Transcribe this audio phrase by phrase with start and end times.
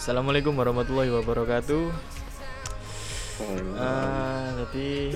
[0.00, 1.92] Assalamualaikum warahmatullahi wabarakatuh.
[3.76, 5.12] Ah, jadi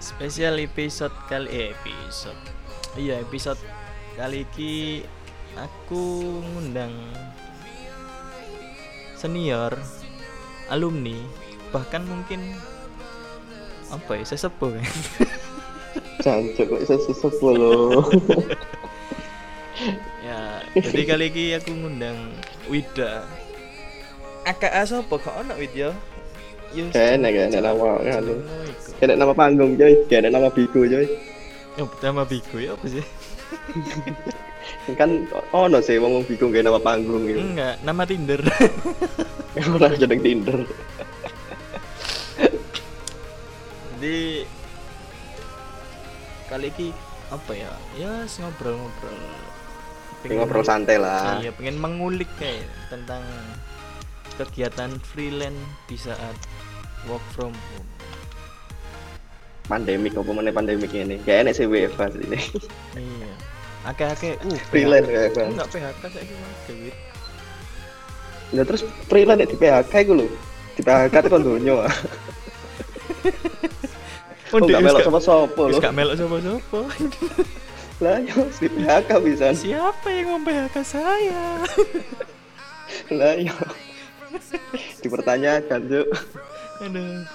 [0.00, 2.40] spesial episode kali eh, episode.
[2.96, 3.60] Iya, episode
[4.16, 5.04] kali ini
[5.60, 6.96] aku ngundang
[9.12, 9.76] senior
[10.72, 11.20] alumni
[11.76, 12.56] bahkan mungkin
[13.92, 14.88] apa ya sesepuh kan
[16.24, 18.08] Cancuk kok sesepuh lho.
[20.24, 22.16] ya jadi kali ini aku ngundang
[22.68, 23.24] Wida
[24.44, 25.92] AKA siapa kok ono Wid ya
[26.70, 28.30] Yus- Kene kene nama nganu.
[28.46, 28.90] Oh, iku.
[29.02, 31.06] Kene nama panggung coy, kene nama bigo coy.
[31.82, 33.02] Oh, pertama Bigo ya apa sih?
[34.98, 37.42] Kan ono sih wong bigo kene nama panggung gitu.
[37.42, 38.38] Enggak, nama Tinder.
[39.74, 40.58] Ora jeneng Tinder.
[43.98, 44.46] Jadi
[46.46, 46.86] kali ini
[47.28, 47.70] apa ya?
[47.98, 49.18] Ya ngobrol-ngobrol.
[50.20, 51.40] Pengen ngobrol santai lah.
[51.40, 53.24] Iya, pengen mengulik kayak tentang
[54.36, 55.56] kegiatan freelance
[55.86, 56.36] di saat
[57.04, 57.88] work from home.
[59.64, 61.16] Pandemik apa meneh pandemik ini.
[61.22, 62.38] Kayak enek sih WFH ini.
[62.96, 63.30] Iya.
[63.80, 65.16] Akeh-akeh uh Freelance PHK.
[65.30, 65.40] apa?
[65.46, 66.96] Enggak PHK saiki Mas David.
[68.50, 70.26] Ya terus freelance di PHK iku lho.
[70.74, 71.74] Di PHK itu kon donyo.
[71.80, 71.94] ah.
[74.50, 75.80] Oh, gak melok gak- sapa-sapa wis lho.
[75.80, 76.80] gak melok sapa-sapa.
[78.00, 79.52] Lah yo di PHK bisa.
[79.52, 81.60] Siapa yang mem PHK saya?
[83.18, 83.52] Lah yo.
[85.04, 86.08] Dipertanyakan, Cuk.
[86.80, 87.28] Aduh.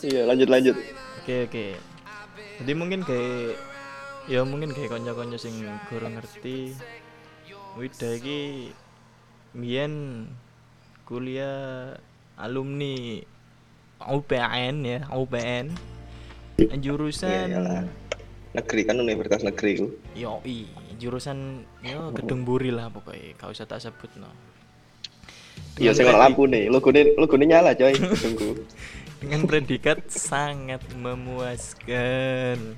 [0.00, 0.76] Iya, lanjut lanjut.
[1.20, 1.66] Oke oke.
[2.64, 3.60] Jadi mungkin kayak
[4.24, 5.52] ya mungkin kayak konco-konco sing
[5.92, 6.72] kurang ngerti.
[7.76, 8.72] Wida iki
[9.52, 10.26] mbiyen
[11.04, 12.00] kuliah
[12.40, 13.20] alumni
[14.00, 15.76] UPN ya, UPN.
[16.56, 17.84] Iya, Jurusan iyalah.
[18.50, 19.86] Negeri kan universitas negeri ku.
[20.18, 20.66] yoi,
[20.98, 24.26] jurusan yo gedung buri lah pokoknya, kau usah tak sebut no.
[25.78, 26.66] Iya, ono lampu nih.
[26.66, 27.94] Logone logone nyala, coy.
[28.26, 28.66] Tunggu.
[29.20, 32.74] dengan predikat sangat memuaskan.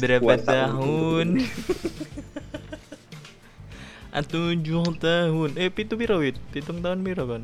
[0.00, 1.28] Berapa tahun?
[4.14, 5.58] Ah, Tujuh tahun.
[5.58, 6.38] Eh, pitu piro wit?
[6.54, 7.42] Pitung tahun piro kan?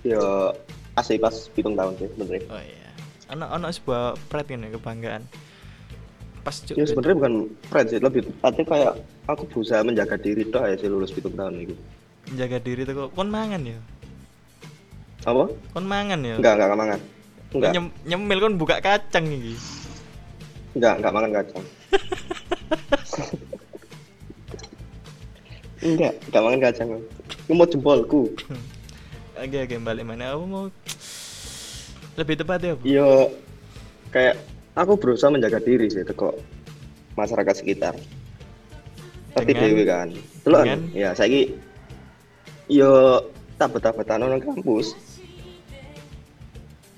[0.00, 0.48] Yo
[0.96, 2.40] asli pas pitung tahun sih bener.
[2.48, 2.81] Oh iya.
[3.32, 5.22] Anak anak sebuah pride kan ya kebanggaan.
[6.44, 6.76] Pas cuk.
[6.76, 8.92] Ya sebenarnya bukan friend sih, lebih tepatnya kayak
[9.24, 11.74] aku berusaha menjaga diri doh ya sih lulus pitung tahun itu.
[12.38, 13.80] jaga diri tuh kok kon mangan ya.
[15.24, 15.48] Apa?
[15.72, 16.36] Kon mangan ya.
[16.36, 17.00] Enggak, enggak mangan.
[17.52, 19.56] Enggak, Nyem- nyemil kon buka kacang iki.
[20.76, 21.64] enggak, enggak makan kacang.
[25.82, 26.88] enggak, enggak makan kacang.
[27.48, 28.22] Ini mau jempolku.
[29.34, 30.36] Oke oke balik mana?
[30.36, 30.64] Aku mau
[32.16, 32.82] lebih tepatnya apa?
[32.84, 33.32] Yo
[34.12, 34.36] kayak
[34.76, 36.36] aku berusaha menjaga diri sih teko
[37.16, 37.94] masyarakat sekitar.
[39.32, 40.12] Tapi dewe kan.
[40.44, 41.56] Dengan- ya saiki
[42.68, 43.20] yo
[43.56, 44.92] tabet-tabetan nang kampus.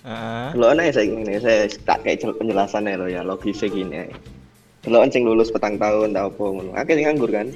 [0.05, 0.49] Heeh.
[0.53, 4.05] Delok ana saya gini, saya tak kayak jel- penjelasannya lo ya logisnya gini.
[4.85, 6.71] Delok sing lulus petang tahun tau apa ngono.
[6.77, 7.49] Sing nganggur kan.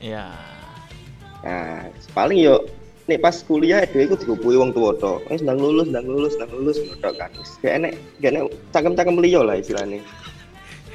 [0.00, 0.32] Ya.
[1.44, 1.84] Nah,
[2.16, 2.64] paling yo
[3.04, 5.20] nek pas kuliah dhewe iku dikumpuli wong tuwa tok.
[5.28, 7.30] Wis ndang lulus, ndang lulus, ndang lulus ngono kan.
[7.36, 7.92] Wis gak enek,
[8.24, 10.00] gak enek cangkem-cangkem liya lah istilahnya.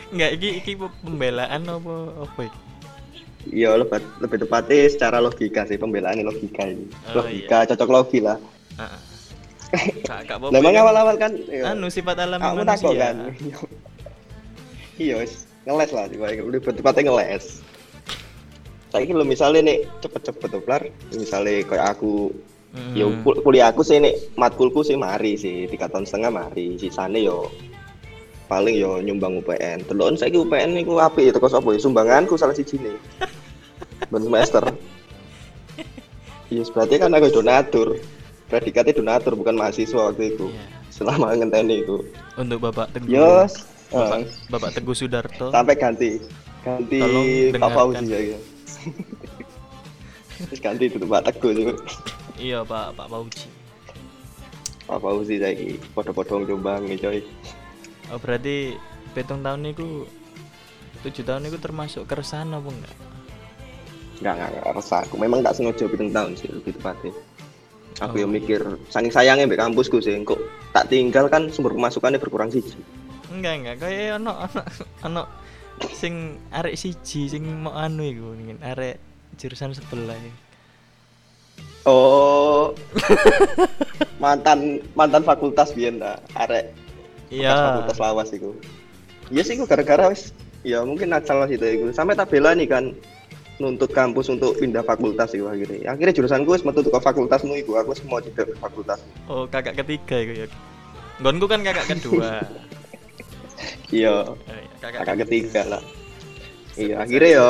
[0.10, 0.72] Enggak iki iki
[1.06, 2.60] pembelaan apa apa iki?
[3.50, 6.90] Iya, lebih, lebih tepatnya secara logika sih pembelaan logika ini.
[7.14, 8.38] Oh, logika cocok logi lah.
[8.76, 9.02] Heeh.
[10.10, 10.50] Kak kak apa?
[10.50, 12.90] Lah emang awal-awal kan iya, anu sifat alami kamu manusia.
[12.98, 13.16] kan.
[15.06, 15.22] iya,
[15.70, 17.62] ngeles lah juga lebih tepatnya ngeles.
[18.90, 20.82] Saiki lo misalnya nih cepet-cepet tuh Plar.
[21.12, 22.34] misalnya kayak aku
[22.70, 22.94] Hmm.
[22.94, 27.18] ya kul- kuliah aku sih nih matkulku sih mari sih tiga tahun setengah mari sisane
[27.20, 27.50] yo
[28.46, 32.54] paling yo nyumbang UPN telon saya UPN niku apik itu kos apa ya sumbanganku salah
[32.54, 32.94] siji nih
[34.06, 34.62] ben semester
[36.50, 37.88] iya berarti kan aku donatur
[38.46, 40.64] predikatnya donatur bukan mahasiswa waktu itu Iya.
[40.92, 43.10] selama ngenteni itu Untuk Bapak Teguh.
[43.12, 45.50] yos Bapak, eh, Bapak Teguh Sudarto.
[45.50, 46.22] sampai ganti
[46.62, 47.26] ganti Tolong
[47.56, 47.70] Pak.
[47.72, 48.38] Fauzi ya.
[50.40, 51.74] Terus ganti itu Pak Teguh juga.
[52.40, 53.48] Iya, Pak Pak Pauji.
[54.90, 57.20] Pak Fauzi saiki podo-podo jombang nih coy.
[58.10, 58.74] Oh, berarti
[59.14, 60.10] pitung tahun niku
[61.06, 62.96] tujuh tahun niku termasuk keresahan apa enggak?
[64.18, 65.02] Enggak, enggak, enggak resah.
[65.06, 67.14] Aku memang tak sengaja pitung tahun sih lebih tepatnya.
[68.00, 68.22] Aku Oh.
[68.24, 70.40] yang mikir saking sayangnya mbak kampusku sih, kok
[70.72, 72.64] tak tinggal kan sumber pemasukannya berkurang sih.
[73.30, 73.76] Enggak, enggak.
[73.84, 74.62] Kayak ono ono
[75.06, 75.24] ono
[75.94, 78.96] sing arek siji sing mau anu iku ngene, arek
[79.36, 80.16] jurusan sebelah.
[80.16, 80.32] iki.
[81.88, 82.76] Oh,
[84.24, 86.76] mantan mantan fakultas biyen ta, arek
[87.30, 87.54] Iya.
[87.56, 88.52] fakultas lawas iku.
[89.30, 90.34] Iya sih, iku gara-gara wis
[90.66, 91.94] ya mungkin nakal lah itu iku.
[91.94, 92.86] Sampai tak bela nih kan.
[93.60, 95.92] nuntut kampus untuk pindah fakultas iku akhirnya.
[95.92, 99.04] Akhirnya jurusanku wis metu ke fakultasmu iku, aku mau cedek fakultas.
[99.28, 100.48] Oh, kakak ketiga iku ya.
[101.20, 102.40] Nggonku kan kakak kedua.
[103.90, 105.84] Iya, Eh, kakak ketiga lah.
[106.78, 107.50] Iya, akhirnya yo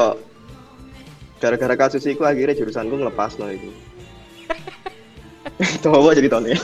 [1.39, 3.69] gara-gara kasus itu akhirnya jurusanku ngelepas no itu.
[5.59, 6.55] Itu apa jadi tahun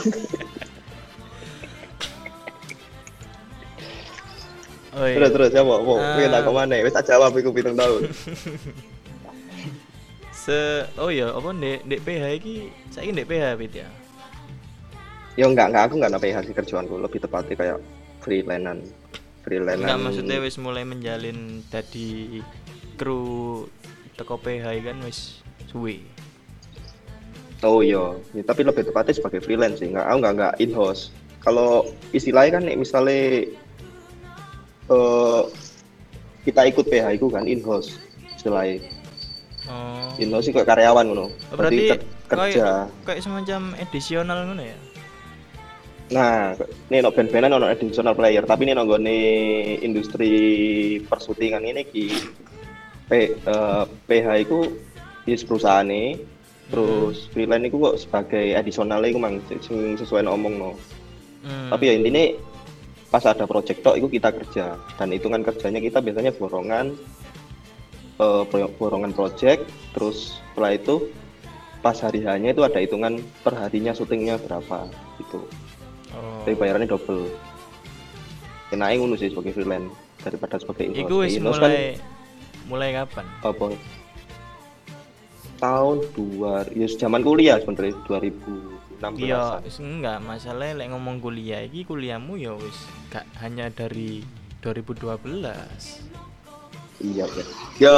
[4.96, 5.20] Oh, iya.
[5.20, 5.72] Terus terus siapa?
[5.76, 5.92] Apa?
[5.92, 6.16] Ah.
[6.16, 6.74] Pengen tak ke mana?
[6.80, 8.08] Wis tak jawab iku pitung tahun.
[10.32, 12.54] Se oh iya, apa ndek ndek PH iki
[12.88, 13.88] saiki ndek PH Pit ya.
[15.36, 17.78] Ya enggak, enggak aku enggak nape hasil kerjaanku, lebih tepatnya kayak
[18.24, 18.88] freelance
[19.46, 19.78] freelance.
[19.78, 22.42] Enggak maksudnya wis mulai menjalin dadi
[22.98, 23.62] kru
[24.18, 25.38] teko PH kan wis
[25.70, 26.02] suwe.
[27.64, 31.08] Oh iya, Ya, tapi lebih tepatnya sebagai freelance sih, enggak, aku enggak enggak in house.
[31.40, 33.48] Kalau istilahnya kan misalnya
[34.86, 35.42] eh
[36.42, 37.96] kita ikut PH itu kan in house
[38.34, 38.82] istilahnya.
[39.66, 40.10] Oh.
[40.20, 41.26] In house sih kayak karyawan ngono.
[41.30, 42.90] Oh, berarti ker- kerja.
[42.90, 44.78] kayak kayak semacam edisional ngono ya.
[46.06, 46.54] Nah,
[46.86, 49.18] ini no band-bandan ono additional player, tapi ini nonggone
[49.82, 50.30] industri
[51.02, 52.06] persutingan ini ki
[53.06, 54.70] P, eh, PH itu
[55.26, 56.14] is perusahaan nih,
[56.70, 59.42] terus freelance itu kok sebagai additional itu mang
[59.98, 60.72] sesuai ngomong no.
[61.42, 61.74] Hmm.
[61.74, 62.38] Tapi ya intinya
[63.10, 66.94] pas ada project tok itu kita kerja dan hitungan kerjanya kita biasanya borongan
[68.18, 71.10] pro- borongan project, terus setelah itu
[71.82, 75.42] pas hari hanya itu ada hitungan per harinya syutingnya berapa gitu
[76.16, 76.42] oh.
[76.42, 77.28] tapi bayarannya double
[78.66, 79.92] kenai ngono sih sebagai freelance
[80.24, 81.06] daripada sebagai in-house.
[81.06, 81.86] Iku wis Di in-house kan mulai
[82.66, 83.24] mulai kapan?
[83.46, 83.66] apa
[85.56, 92.40] tahun dua ya zaman kuliah sebenarnya 2016 Iya, enggak masalah lek ngomong kuliah iki kuliahmu
[92.40, 92.76] ya wis
[93.12, 94.24] gak hanya dari
[94.64, 95.20] 2012.
[97.04, 97.44] iya ya
[97.76, 97.96] ya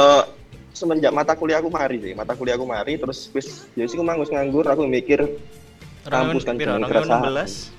[0.75, 4.03] semenjak mata kuliah aku mari sih mata kuliah aku mari terus wis ya sih aku
[4.05, 5.23] nganggur aku mikir
[6.07, 7.78] Kampus kan jeneng 2016.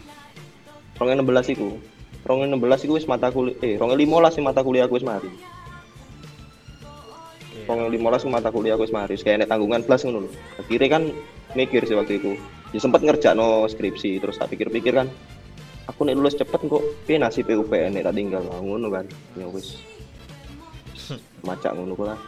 [1.01, 1.81] Rongnya 16 itu
[2.29, 5.31] rongnya 16 itu wis mata kuliah eh rongnya 15 sih mata kuliah aku wis mari.
[7.71, 10.27] Wong yang 15 ku mata kuliah aku wis mari, wis kayak nek tanggungan plus ngono
[10.27, 10.31] lho.
[10.59, 11.03] Akhirnya kan
[11.55, 12.35] mikir sih waktu itu.
[12.75, 15.07] Ya sempat ngerjakno skripsi, terus tak pikir-pikir kan
[15.87, 19.07] aku nek lulus cepet kok piye nasib UPN nek tak tinggal ngono kan.
[19.39, 19.79] Ya wis.
[21.47, 22.19] Macak ngono ku lah.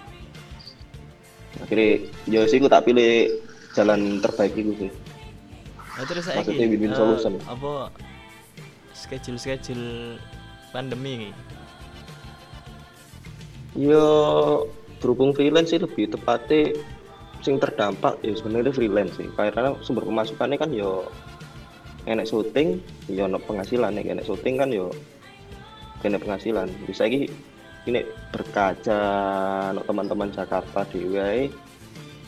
[1.58, 3.34] Akhirnya ya sih aku tak pilih
[3.74, 4.90] jalan terbaik itu sih.
[5.92, 7.32] Nah, terus saiki Maksudnya win-win eh, solution.
[7.44, 7.92] apa
[9.12, 10.16] schedule-schedule
[10.72, 11.30] pandemi iki?
[13.76, 14.08] Ya
[15.04, 16.72] berhubung freelance sih lebih tepatnya
[17.44, 19.28] sing terdampak ya sebenarnya freelance sih.
[19.36, 21.04] Karena sumber pemasukannya kan yo
[22.08, 22.80] enek syuting
[23.12, 23.92] yo ono penghasilan.
[23.92, 24.88] Nek enek syuting kan yo
[26.00, 26.72] kena penghasilan.
[26.88, 27.28] Bisa ini
[27.84, 28.00] ini
[28.32, 29.00] berkaca
[29.76, 31.52] no teman-teman Jakarta di wae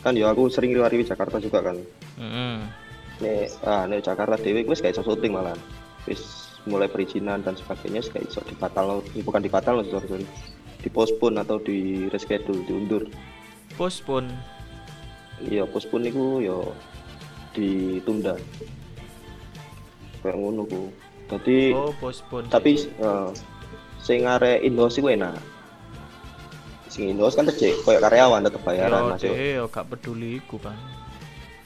[0.05, 1.81] kan yo aku sering riwari Jakarta juga kan.
[2.21, 2.57] Heeh.
[3.15, 5.55] nek ah nek Jakarta wis gak iso syuting malah.
[6.05, 10.27] Wis mulai perizinan dan sebagainya gak iso dibatal bukan dibatal sorry sorry
[10.79, 13.05] dipospon atau di reschedule diundur
[13.73, 14.29] Postpone.
[15.41, 16.71] iya postpone niku yo
[17.51, 18.33] ditunda
[20.19, 20.81] kayak ngono ku
[21.25, 22.47] jadi Oh, postpone.
[22.47, 23.29] tapi eh,
[23.97, 25.37] sing arek Indos iku enak
[26.87, 30.77] sing Indos kan tetep kayak karyawan tetep bayaran Yo, masuk yo gak peduli iku kan.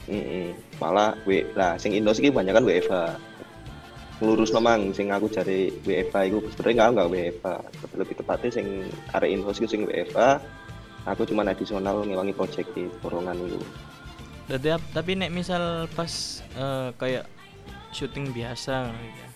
[0.10, 0.58] Mm-mm.
[0.78, 2.96] malah W lah sing Indos iki banyak kan WFH
[4.20, 7.48] ngelurus nomang sing aku cari WFH iku sebenarnya enggak enggak WFH
[7.80, 8.66] tapi lebih tepatnya sing
[9.10, 10.20] arek Indos iku sing WFH
[11.08, 13.60] aku cuma additional ngewangi project di borongan itu
[14.70, 16.12] ap- tapi nek misal pas
[16.52, 17.26] eh, kayak
[17.90, 19.28] syuting biasa iki ya.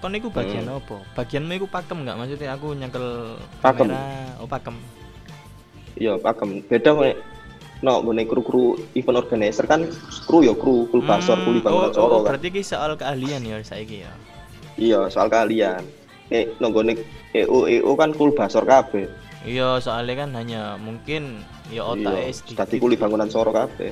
[0.00, 0.80] Kon iku bagian Hmm.
[0.80, 0.96] apa?
[1.12, 3.88] Bagianmu iku pakem nggak maksudnya aku nyekel Pakem.
[3.88, 4.04] kamera,
[4.38, 4.76] oh pakem.
[5.94, 7.16] iya pakem beda nek
[7.80, 9.88] no ngene kru-kru event organizer kan
[10.28, 13.40] kru ya kru kru basor Hmm, kuli oh, bangunan oh, kan berarti ki soal keahlian
[13.40, 14.12] ya saiki ya.
[14.76, 15.80] iya soal kalian
[16.28, 16.94] eh nonggone
[17.32, 19.08] EO EO kan kul basor kabeh
[19.40, 21.40] Iya, soalnya kan hanya mungkin
[21.72, 22.60] ya otak iya sedikit.
[22.60, 23.88] tadi kuli bangunan soro kabeh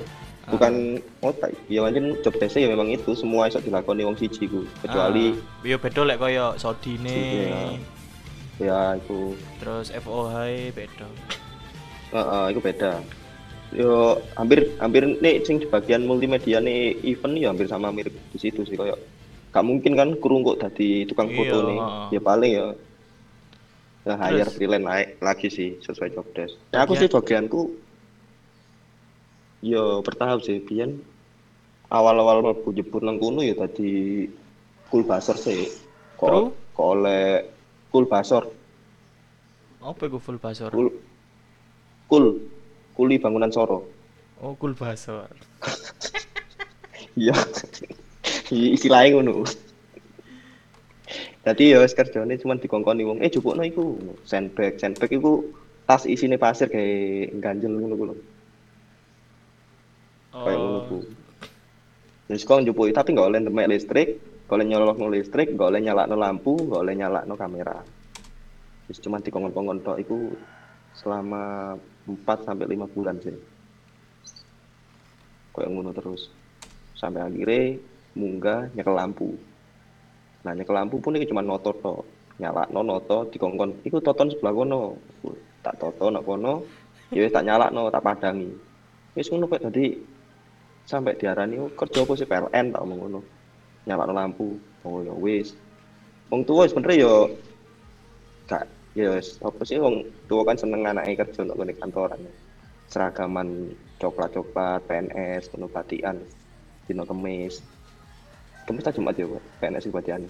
[0.48, 4.64] bukan otak ya pancen job desk ya memang itu semua iso dilakoni wong siji ku
[4.80, 5.32] kecuali
[5.64, 7.16] ah, beda lek koyo Sodine.
[7.16, 7.60] Iya.
[8.60, 10.36] ya itu Terus FOH
[10.72, 11.08] beda.
[12.08, 12.92] Heeh, itu beda.
[13.68, 18.38] Yo hampir hampir nih sing di bagian multimedia nih event ya hampir sama mirip di
[18.40, 18.96] situ sih kayak
[19.52, 21.78] gak mungkin kan kru kok dadi tukang foto Iya, nih.
[22.16, 22.66] Ya paling ya
[24.08, 26.56] ya hire freelance naik lagi sih sesuai job desk.
[26.72, 27.60] Nah, aku sih bagianku
[29.60, 31.02] yo bertahap sih biyen
[31.92, 34.24] awal-awal mlebu jebur nang kono ya tadi
[34.88, 35.68] kul basor sih.
[36.16, 37.44] Kok kok oleh
[37.92, 38.48] kul basor
[39.78, 40.72] Apa iku full basor?
[42.08, 42.24] kul
[42.98, 43.86] kuli bangunan Soro.
[44.42, 45.30] Oh, kul basor.
[47.14, 47.38] Iya.
[48.50, 49.46] Istilahnya ngono.
[51.46, 55.46] Jadi ya wis kerjane cuma dikongkoni wong, eh jupukno iku sandbag, sandbag iku
[55.86, 58.14] tas isine pasir kayak ganjel ngono ku lho.
[60.34, 60.78] Kayak ngono.
[60.98, 61.02] Oh.
[62.28, 66.16] Terus kok njupuki tapi nggak oleh demek listrik, nggak oleh nyolokno listrik, nggak oleh nyalakno
[66.18, 67.78] lampu, nggak oleh nyalakno kamera.
[68.84, 70.36] Terus cuma dikongkon-kongkon tok iku
[70.98, 71.74] selama
[72.06, 73.36] 4 sampai 5 bulan sih.
[75.54, 76.30] Kayak ngono terus.
[76.98, 77.78] Sampai akhirnya
[78.18, 79.34] munggah nyekel lampu.
[80.42, 82.02] Nah nyekel lampu pun itu cuma noto tok.
[82.38, 84.82] Nyalakno noto dikongkon iku toton sebelah kono.
[85.58, 86.62] Tak toto nak kono,
[87.10, 88.50] ya tak nyalakno, tak padangi.
[89.18, 89.98] Wis ngono kok dadi
[90.86, 93.20] sampai diarani "Oh, kerja apa sih PLN tak omong ngono.
[93.86, 94.48] Nyalakno lampu.
[94.86, 95.58] Oh ya wis.
[96.30, 97.14] Wong tuwa sebenernya yo
[98.46, 102.18] gak ya wis apa sih wong tua kan seneng anake kerja nang ngene kantoran.
[102.88, 106.16] Seragaman coklat-coklat, PNS, ngono batikan.
[106.88, 107.60] Dino kemis.
[108.64, 109.44] Kemis tak Jumat ya, Pak.
[109.60, 110.24] PNS iku batikan.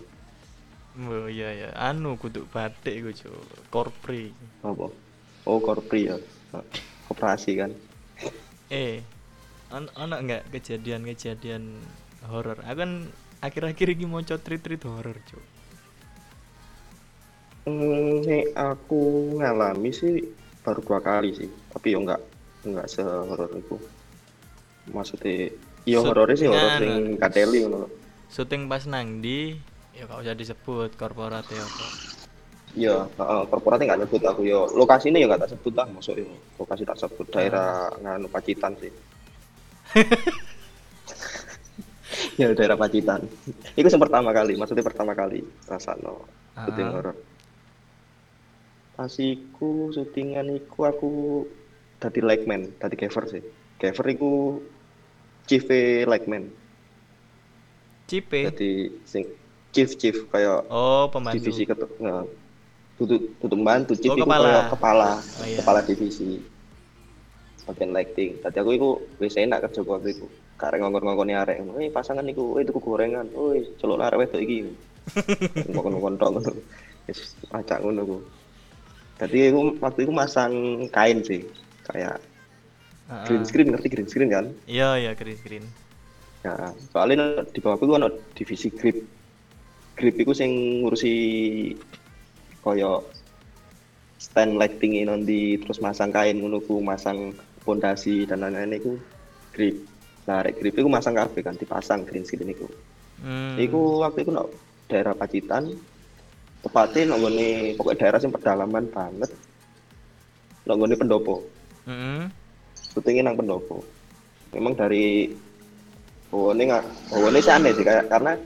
[0.98, 3.38] Oh iya ya, anu kudu batik iku, Cuk.
[3.70, 4.34] Korpri.
[4.66, 4.90] Apa?
[5.46, 6.18] Oh, korpri ya.
[7.06, 7.70] Koperasi kan.
[8.68, 9.06] Eh,
[9.70, 11.78] an ana nggak kejadian-kejadian
[12.26, 12.58] horor?
[12.66, 13.06] Aku kan
[13.38, 15.57] akhir-akhir ini mau treat-treat horor, Cuk.
[17.68, 19.00] Hmm, nek aku
[19.36, 20.24] ngalami sih
[20.64, 22.20] baru dua kali sih, tapi yo enggak
[22.64, 23.76] enggak sehoror itu.
[24.88, 25.52] Maksudnya,
[25.84, 26.80] yo horornya sih horor nganu.
[26.80, 27.76] sing kateli ngono.
[27.84, 27.88] lho.
[28.32, 29.52] Syuting pas nang di,
[29.92, 31.84] ya gak usah disebut korporat ya apa.
[32.72, 34.68] Iya, heeh, korporatnya nggak nyebut aku yo.
[34.72, 36.28] Lokasinya yo nggak tak sebut lah, masuk yo.
[36.56, 38.92] Lokasi tak sebut daerah nganu Pacitan sih.
[42.40, 43.24] ya daerah Pacitan.
[43.76, 46.24] Itu yang pertama kali, maksudnya pertama kali rasano
[46.64, 46.92] syuting Ah.
[46.92, 47.16] horor.
[48.98, 51.10] Pas iku syutingan iku aku
[52.02, 53.42] dadi lightman, dadi cover sih.
[53.78, 54.58] Cover iku
[55.46, 55.62] chief
[56.02, 56.50] lightman.
[58.10, 58.50] Cipe.
[58.50, 59.22] Jadi sing
[59.70, 61.38] chief chief kayak Oh, pembantu.
[61.38, 62.24] divisi ketuk nah,
[62.96, 64.48] tutup tutup bantu chief Oh, kepala.
[64.48, 65.58] kayak kepala Oh, iya.
[65.62, 66.40] kepala divisi
[67.68, 68.88] bagian lighting tadi aku iku
[69.20, 70.24] wis enak kerja aku waktu iku
[70.56, 74.72] karek ngongkon-ngongkoni arek eh pasangan iku eh tuku gorengan woi celuk arek wedok iki
[75.68, 76.52] ngongkon-ngongkon tok ngono
[77.04, 78.16] wis acak ngono ku
[79.18, 80.52] Tadi aku waktu itu masang
[80.94, 81.42] kain sih
[81.90, 82.22] kayak
[83.08, 85.64] Ah, green screen ngerti green screen kan Iya, iya, green screen.
[86.44, 89.00] Nah, soalnya di bawahku itu ada divisi grip.
[89.96, 91.14] Grip itu sing ngurusi
[92.60, 93.08] koyo
[94.20, 96.36] stand lighting ini nanti terus masang kain
[96.68, 97.32] ku, masang
[97.64, 99.00] pondasi dan lain-lain itu
[99.56, 99.76] grip.
[100.28, 102.68] Nah, rek grip itu masang kabeh kan dipasang green screen itu.
[103.24, 103.56] Hmm.
[103.56, 104.52] Iku waktu itu no
[104.84, 105.72] daerah Pacitan
[106.64, 109.30] tepatnya nang nggone pokoknya daerah sing pedalaman banget.
[110.66, 111.58] Nang nggone pendopo.
[111.88, 112.28] Mm-mm.
[112.92, 113.80] syutingnya nang pendopo
[114.52, 115.32] memang dari
[116.32, 116.84] oh ini nggak
[117.16, 118.36] oh ini sih aneh sih kayak karena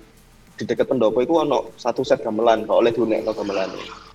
[0.55, 3.71] di dekat pendopo itu ono satu set gamelan gak oleh dunek no gamelan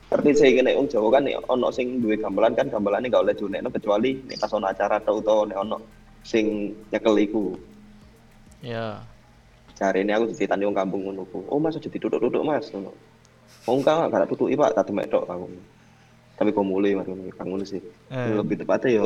[0.07, 3.35] Ngerti saya kena wong Jawa kan nih ono sing duwe gamelan kan gamelannya gak oleh
[3.35, 5.77] dunek no kecuali nih pas ono acara atau utawa nih ono
[6.23, 7.45] sing nyekel iku
[8.57, 9.05] Ya.
[9.77, 12.89] cari ini aku ceritani wong kampung ngono oh mas aja duduk-duduk mas ngono
[13.67, 15.47] oh enggak enggak tutuki pak tak demek tok aku
[16.37, 17.81] tapi kok mulai ngono kang ngono sih.
[18.13, 18.29] Eh.
[18.37, 19.05] lebih tepatnya yo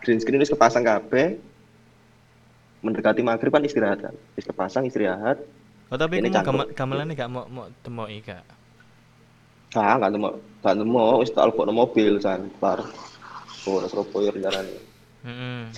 [0.00, 1.36] green screen wis kepasang kabeh.
[2.80, 5.36] Mendekati maghrib kan istirahat kan wis kepasang istirahat.
[5.92, 6.72] Oh, tapi Ini kamu cangkruk.
[6.72, 8.40] gam gamelannya gak mau mau temoki gak?
[9.70, 10.28] ah nggak nemu
[10.66, 12.80] nggak nemu wis tak lebokno mobil san bar.
[13.68, 14.80] Oh Surabaya rencananya
[15.28, 15.68] Mm-mm.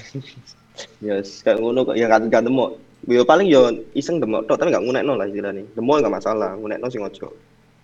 [1.04, 1.96] ya kayak ngono kok.
[1.98, 2.64] Ya nggak nggak nemu
[3.10, 3.66] yo paling yo
[3.98, 5.66] iseng demok tok tapi nggak ngunekno lah istilahnya.
[5.74, 7.34] Demo nggak masalah ngunekno sing ojo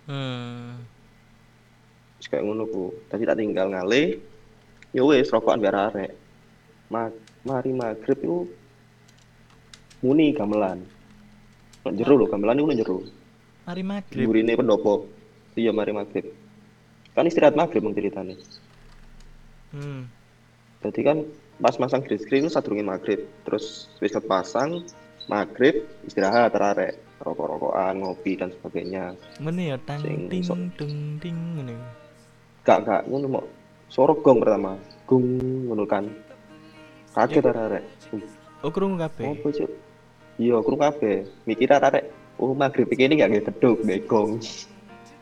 [0.09, 0.81] Hmm.
[2.25, 4.21] Kayak ngono ku tadi tak tinggal ngale
[4.93, 6.11] ya wis rokokan biar arek
[6.89, 7.09] Ma
[7.45, 8.37] mari maghrib itu
[10.01, 10.81] muni gamelan
[11.85, 13.01] Nang jero lho gamelan nang jero
[13.69, 14.25] Mari maghrib.
[14.25, 15.05] Gurine pendopo.
[15.53, 16.25] Iya mari maghrib.
[17.13, 18.33] Kan istirahat maghrib mung ceritane.
[19.69, 20.09] Hmm.
[20.81, 21.21] Jadi kan
[21.61, 23.29] pas masang green screen itu sadurunge maghrib.
[23.45, 24.81] Terus wis pasang
[25.29, 29.13] maghrib istirahat terarek rokok-rokokan, ngopi dan sebagainya.
[29.43, 31.75] Mene ya tang Sing ting sok- dung ting ngene.
[32.63, 33.43] Gak gak ngono mau
[33.87, 34.75] suara gong pertama.
[35.07, 35.25] Gong
[35.67, 36.05] ngono kan.
[37.15, 37.83] Kaget terarek.
[38.61, 39.33] Oh, krungu kabeh.
[39.33, 39.71] Apa cuk?
[40.37, 41.25] Iya, krungu kabeh.
[41.47, 42.05] Mikir terarek.
[42.39, 44.39] Oh, maghrib iki gak nggih beduk, nggih gong.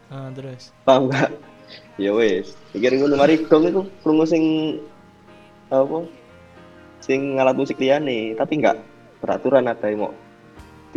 [0.08, 0.72] Ah, terus.
[0.88, 1.36] paham gak
[2.00, 4.44] ya wes pikir ngono mari gong itu krungu sing
[5.68, 6.08] apa
[7.04, 8.80] sing alat musik liyane tapi enggak
[9.20, 10.14] peraturan ada yang mau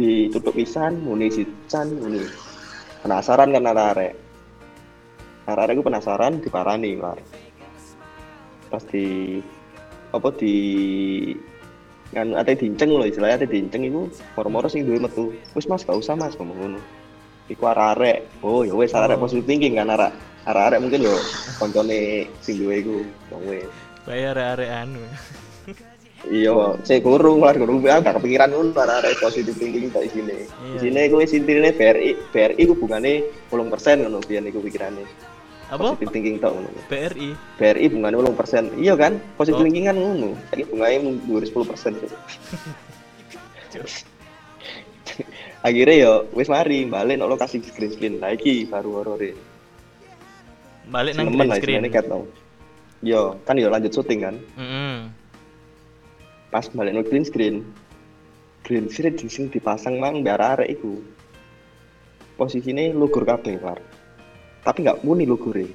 [0.00, 2.24] ditutup pisan muni sican muni.
[3.04, 4.12] Penasaran kan arek
[5.48, 7.16] arek arek gue penasaran diparani lah
[8.70, 9.40] pas di
[10.14, 10.54] apa di
[12.14, 14.06] nganu ate dinceng lho istilahnya ate dinceng iku
[14.38, 15.34] moro-moro sing duwe metu.
[15.54, 16.80] Wis mas gak usah mas ngomong ngono.
[17.50, 18.46] Iku arek-arek.
[18.46, 19.26] Oh ya wis arek Oh.
[19.26, 20.14] positive thinking kan arek
[20.46, 21.14] arek-arek mungkin yo
[21.58, 22.96] koncone sing duwe iku.
[23.34, 23.70] Wong wis.
[24.06, 25.02] Bayar arek anu.
[26.28, 30.36] Iya saya kurung lah kurung aku gak kepikiran ngono arek-arek positive thinking kayak Iya.
[30.70, 33.12] di sini iku wis intine BRI BRI ku bungane
[33.48, 33.56] 10%
[33.98, 35.00] ngono biyen iku pikirane
[35.70, 35.94] Apa?
[35.94, 37.28] positive thinking tok ngono BRI.
[37.56, 39.64] BRI bunganya belum persen iya kan positif Oh.
[39.64, 41.96] thinking kan ngono tapi bunganya dua sepuluh persen
[45.60, 49.20] akhirnya yo wis mari balik nek lokasi green screen lagi baru horor
[50.90, 51.80] Balik nang green lah screen.
[51.80, 52.24] istilahnya kat tau
[53.00, 54.89] yo kan yo lanjut syuting kan Heeh.
[56.50, 57.62] Pas balik no green screen
[58.62, 60.98] green screen di sing dipasang mang biar arek iku
[62.34, 63.78] posisinya lugur kabeh par
[64.60, 65.70] tapi nggak muni lugure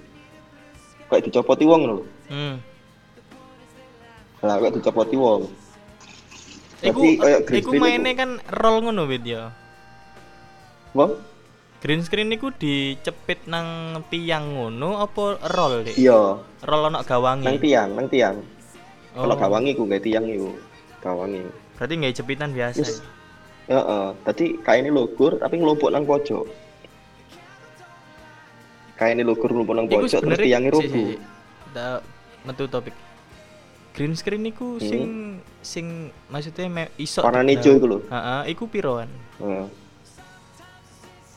[1.07, 2.57] kayak dicopoti wong lho Hmm.
[4.41, 5.45] lah kayak dicopoti wong
[6.83, 9.49] Iku Berarti kayak green iku mainnya kan roll ngono wit ya.
[10.91, 11.17] Wong?
[11.79, 13.65] Green screen iku dicepit nang
[14.11, 15.95] tiang ngono apa roll Dik?
[15.97, 17.47] Iya, Roll ana gawangi.
[17.47, 18.35] nang tiang, nang tiang.
[19.15, 20.51] Oh, Kalau gawangi ku gak tiang iku.
[20.99, 21.47] Gawangi.
[21.75, 22.79] Berarti nggak jepitan biasa.
[22.79, 22.99] Yes.
[23.65, 26.45] Heeh, tadi kainnya lugur tapi ngelumpuk nang pojok.
[28.95, 31.07] Kainnya lugur ngelumpuk nang Iku pojok terus tiangnya rubuh.
[31.07, 31.17] si.
[31.71, 32.03] Da-
[32.43, 32.93] metu topik.
[33.91, 34.83] Green screen iku Hmm.
[34.83, 35.03] sing
[35.61, 35.85] sing
[36.27, 37.99] maksudnya me, iso Warna hijau iku lho.
[38.05, 39.07] Heeh, iku piroan?
[39.39, 39.65] Heeh.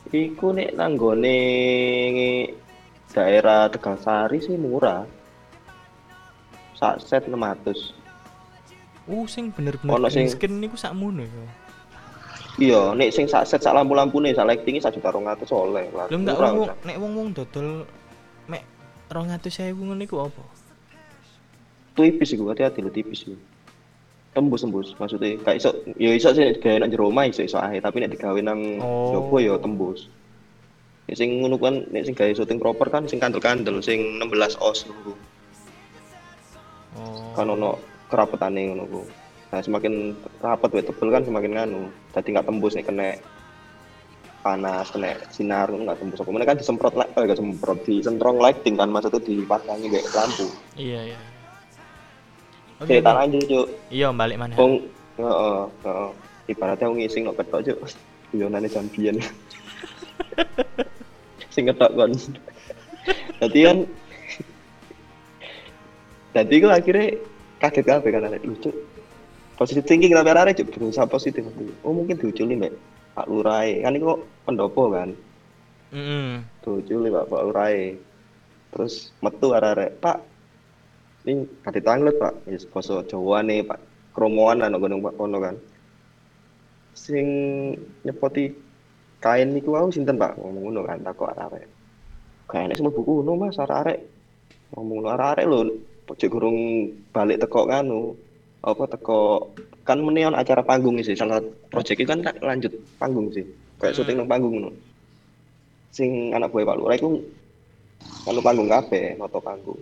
[0.09, 1.39] Iku nek nang gone
[3.09, 5.07] daerah Tegalsari sih murah.
[6.79, 7.91] Sak set 600.
[9.09, 11.45] Uh, sing bener-bener Ono sing- screen niku sakmono ya.
[12.59, 16.07] Iya, nek sing sak set sak lampu-lampune sak lighting sak juta 200 oleh lah.
[16.07, 17.87] Lho enggak wong nek wong-wong dodol
[18.45, 18.63] mek
[19.07, 20.43] 200.000 ngono iku apa?
[21.99, 23.35] tipis iku hati-hati lho tipis iku.
[24.31, 25.69] Tembus tembus maksudnya kayak iso
[25.99, 29.11] ya iso sih gawe nang jero omah iso iso ae tapi nek digawe nang Oh.
[29.11, 30.07] jopo ya tembus.
[31.07, 34.87] Nek sing ngono kan nek sing gawe syuting proper kan sing kandel-kandel sing 16 os
[34.87, 35.11] ngono.
[36.97, 37.37] Oh.
[37.37, 37.77] Kan ono
[38.09, 39.01] kerapetane ngono ku.
[39.49, 41.81] Nah, semakin rapat wae tebel kan semakin nganu.
[42.13, 43.17] Dadi nggak tembus nek kena
[44.45, 46.21] panas, kena sinar nggak tembus.
[46.21, 50.47] Apa meneh kan disemprot lah, eh gak semprot disentrong lighting kan maksudnya dipasangi kayak lampu.
[50.77, 51.19] Iya, iya.
[52.79, 53.03] Oke.
[53.03, 53.11] Oke.
[53.11, 53.67] lanjut, Cuk.
[53.91, 54.55] Iya, balik mana?
[54.55, 54.79] Wong
[55.19, 56.09] heeh, heeh.
[56.49, 57.77] Ibaratnya wong ngising nok ketok juk.
[58.31, 59.19] Guyonane jambian.
[61.53, 62.13] Sing ketok kon.
[63.41, 63.77] Dadi kan
[66.35, 67.17] Dadi ku akhirnya
[67.59, 68.69] kaget kabeh kan arek lucu.
[69.57, 71.43] Positif thinking tapi arek juk berusaha positif.
[71.83, 72.73] Oh mungkin diuculi mbak
[73.17, 73.81] Pak Lurai.
[73.83, 75.11] Kan iku pendopo kan.
[75.91, 76.39] Heeh.
[76.63, 77.97] Diuculi Pak Pak Lurai.
[78.69, 80.17] Terus metu arek-arek, Pak.
[81.25, 82.45] Ini kate tanglet, Pak.
[82.45, 83.81] Wis basa Jawane, Pak.
[84.13, 85.57] Kromoan ana gunung Pak kono kan.
[86.93, 87.25] Sing
[88.05, 88.53] nyepoti
[89.17, 90.37] kain niku wau sinten, Pak?
[90.37, 91.65] Ngomong ngono kan takok arek-arek.
[92.45, 93.99] Kayak enek semua buku ngono, Mas, arek-arek.
[94.77, 95.59] Ngomong arek-arek lho,
[96.09, 96.57] pojok gurung
[97.13, 98.17] balik teko nganu.
[98.65, 99.53] Apa teko
[99.85, 103.45] kan meneon acara panggung sih, salah proyek itu kan lanjut panggung sih.
[103.77, 103.97] Kayak Hmm.
[104.01, 104.71] syuting nang panggung ngono.
[105.93, 107.09] Sing anak buah Pak Lurah iku
[108.27, 109.79] anu panggung kabeh, moto panggung.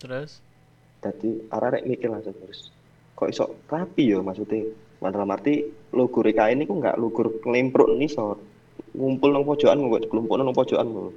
[0.00, 0.40] Terus
[1.00, 2.68] Jadi arek mikir langsung terus.
[3.16, 4.68] Kok iso rapi ya maksudnya?
[5.00, 5.64] Dalam arti
[5.96, 8.36] lugur kain niku enggak lugur klempruk nisor.
[8.92, 11.08] Ngumpul nang pojokan kok kelompok nang pojokan lho.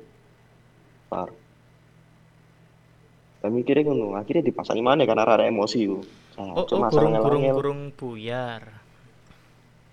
[3.43, 5.99] Dan mikirnya ngono, akhirnya dipasangi mana kan arek emosi ku.
[6.39, 8.63] Nah, Oh, cuma oh kurung kurung kurung buyar.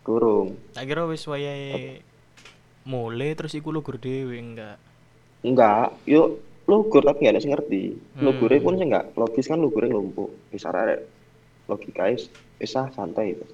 [0.06, 0.54] Kurung.
[0.70, 1.98] Tak kira wis wayahe
[2.86, 4.78] mulai terus iku lugur dhewe enggak.
[5.42, 6.38] Enggak, yuk
[6.70, 7.98] lugur tapi nggak ada sing ngerti.
[8.14, 8.22] Hmm.
[8.30, 10.30] Lugure pun sih enggak logis kan lugure ngelumpuk.
[10.54, 10.70] Bisa
[11.66, 13.46] logika is bisa santai itu.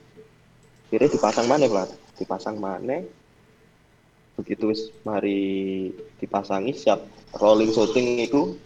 [0.92, 1.88] Kira dipasang mana plat?
[2.20, 3.00] Dipasang mana?
[4.36, 5.88] Begitu wis mari
[6.20, 7.00] dipasangi siap
[7.40, 8.60] rolling shooting itu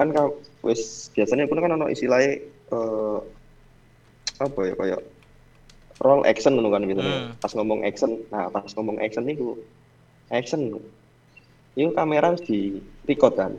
[0.00, 0.12] kan
[0.64, 2.40] wis biasanya pun kan ono istilahnya
[2.72, 3.18] eh,
[4.36, 5.00] apa ya kayak
[6.04, 7.16] roll action ngono kan biasanya.
[7.16, 7.32] Hmm.
[7.40, 9.56] Pas ngomong action, nah pas ngomong action niku
[10.30, 10.76] action
[11.76, 13.52] itu kamera harus di record kan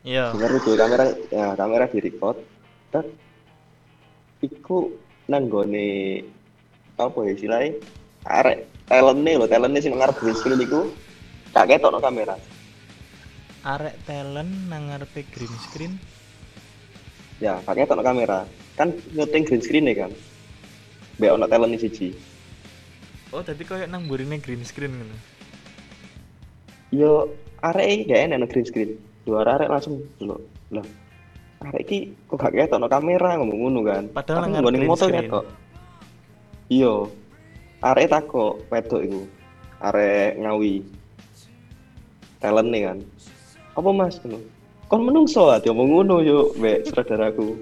[0.00, 0.32] Iya.
[0.32, 2.40] dengar itu kamera ya kamera di record
[2.88, 3.04] dan
[4.40, 4.88] iku
[5.28, 6.24] nanggone
[6.96, 7.76] apa ya istilahnya
[8.24, 10.64] arek talentnya loh talentnya sing ngarep green screen
[11.52, 12.32] gak ketok no kamera
[13.60, 15.92] Arek talent nang ngarepe green screen.
[17.40, 18.44] ya ketok no kamera
[18.76, 20.12] kan nyuting green screen ya kan
[21.16, 22.12] Mbak ono talent siji
[23.30, 25.16] Oh, tadi koyo nang burine green screen ngono.
[26.92, 27.32] yo
[27.64, 28.90] arek gak enak green screen
[29.24, 30.40] dua arek langsung lo
[30.72, 30.84] lah
[31.64, 34.04] arek iki kok gak ketok no kamera ngomong ngono kan.
[34.08, 35.44] Padahal nang green motor ketok.
[36.72, 36.94] Iya.
[37.84, 39.20] Arek takok wedok iku.
[39.84, 40.74] Arek ngawi.
[42.40, 42.98] Talent nih kan.
[43.80, 44.20] Apa Mas?
[44.90, 47.56] Kon menungso ah dia ngomong ngono yo mbek saudaraku.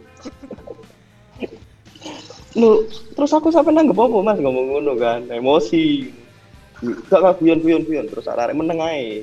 [2.59, 5.31] Lu terus aku sampai nanggep apa Mas ngomong ngono kan.
[5.31, 6.11] Emosi.
[6.83, 9.23] Gak gak guyon guyon guyon terus arek meneng ae.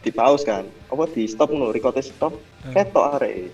[0.00, 0.64] Di pause kan.
[0.88, 2.32] Apa di stop ngono, record stop.
[2.64, 2.72] Hmm.
[2.72, 3.52] Ketok arek.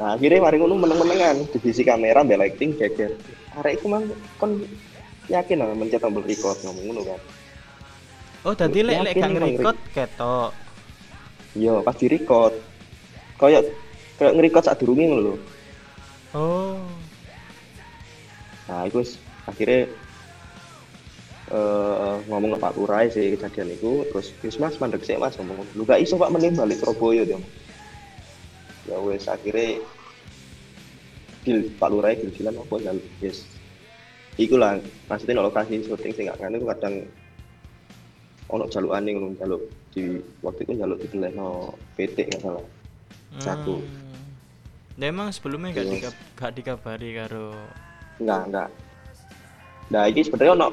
[0.00, 3.12] Nah akhirnya mari ngono meneng-menengan divisi kamera mbak lighting geger.
[3.60, 4.08] Arek iku mang
[4.40, 4.64] kon
[5.28, 7.20] yakin lah mencet tombol record ngomong ngono kan.
[8.46, 10.50] Oh, dadi lek lek gak ngerekod ketok.
[11.58, 12.54] Iya, pas di record.
[13.38, 13.70] Kayak
[14.18, 15.34] kayak nge-record saat durunge ngono lho.
[16.36, 16.82] Oh.
[18.68, 19.00] Nah, itu
[19.48, 19.88] akhirnya
[21.48, 25.64] eh ngomong ke Pak Lurah sih kejadian itu terus wis Mas mandek sih Mas ngomong
[25.72, 27.40] lu gak iso Pak mending balik Surabaya dia
[28.84, 29.80] ya wis akhirnya
[31.48, 33.48] deal Pak Lurah deal dealan apa jaluk yes
[34.36, 34.76] iku lah
[35.08, 37.08] maksudnya lokasi syuting sing gak ngene kadang
[38.48, 41.48] ono jalukane ngono jaluk di waktu itu jaluk didelehno
[41.96, 42.64] PT nggak salah
[43.38, 43.76] Satu.
[43.76, 44.08] Hmm.
[44.98, 45.94] Nah, emang sebelumnya gak, Terus.
[46.00, 47.48] dikab- gak dikabari karo
[48.18, 48.68] enggak enggak
[49.88, 50.68] nah ini sebenarnya ono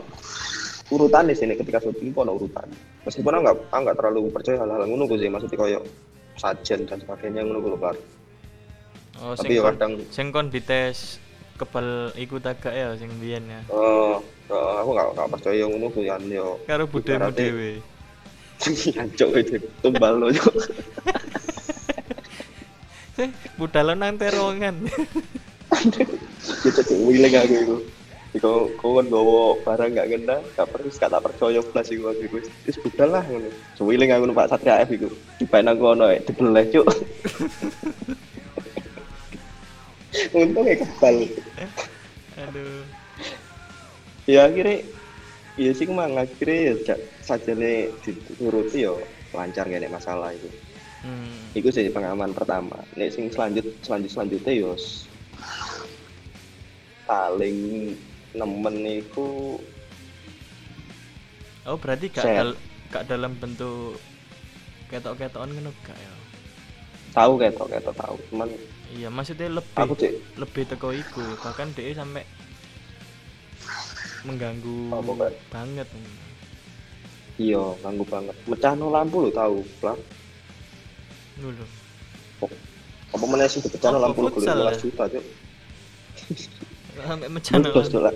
[0.89, 2.67] urutan di sini ketika syuting ono urutan
[3.05, 5.81] meskipun aku nggak nggak terlalu percaya hal-hal ngono sih maksudnya kayak
[6.35, 7.97] sajen dan sebagainya ngono gue kelar
[9.15, 11.23] Oh, tapi sing ya kadang sing kon dites
[11.55, 13.61] kebal iku tagak ya sing biyen ya.
[13.71, 14.15] eh
[14.51, 17.71] eh, aku nggak nggak percaya ngono gue yang yo Karo budemu dhewe.
[18.95, 20.55] jancok itu tumbal lo Cuk.
[23.15, 24.91] Eh, budal nang terongan.
[25.71, 27.77] dia cek wiling aku itu
[28.35, 32.21] Iku kau kan bawa barang gak kena, gak perlu gak tak percaya plus iku aku
[32.27, 32.37] iku.
[32.67, 33.47] Wis budal lah ngono.
[33.79, 35.07] Sewiling aku numpak Satria F iku.
[35.39, 36.83] Dibain aku ono eh dibeleh cuk.
[40.31, 41.15] Untung ya kebal.
[42.35, 42.83] Aduh.
[44.25, 44.81] Ya akhirnya
[45.55, 48.93] ya sih mang akhirnya ya ja- sajane dituruti ya
[49.31, 50.49] lancar gak ada masalah itu.
[51.05, 51.53] Hmm.
[51.53, 52.81] Iku sih pengalaman pertama.
[52.93, 55.05] Nek sing selanjut selanjut selanjutnya yo s-
[57.05, 57.93] paling
[58.33, 59.55] nemen iku
[61.65, 63.97] Oh, berarti gak dal- gak dalam bentuk
[64.85, 66.13] ketok-ketokan ngono gak ya?
[67.09, 68.49] tahu ketok ketok tahu cuman
[68.93, 72.21] Iya, maksudnya lebih aku cek lebih teko iku, bahkan dia sampai
[74.25, 75.31] mengganggu Pak?
[75.53, 75.87] banget.
[77.37, 79.93] iya ganggu banget mecah no lampu lo tahu lah
[81.35, 81.65] Dulu.
[83.13, 84.73] apa mana sih pecah no lampu lo ya?
[84.73, 85.23] juta tuh
[86.95, 88.15] Sampai mecah tuh lah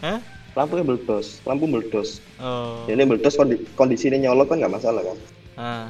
[0.00, 0.18] Hah?
[0.56, 2.88] lampunya meledos lampu meledos Oh.
[2.88, 5.18] ini meledos kondi kondisinya nyolot kan nggak masalah kan
[5.60, 5.86] Ah,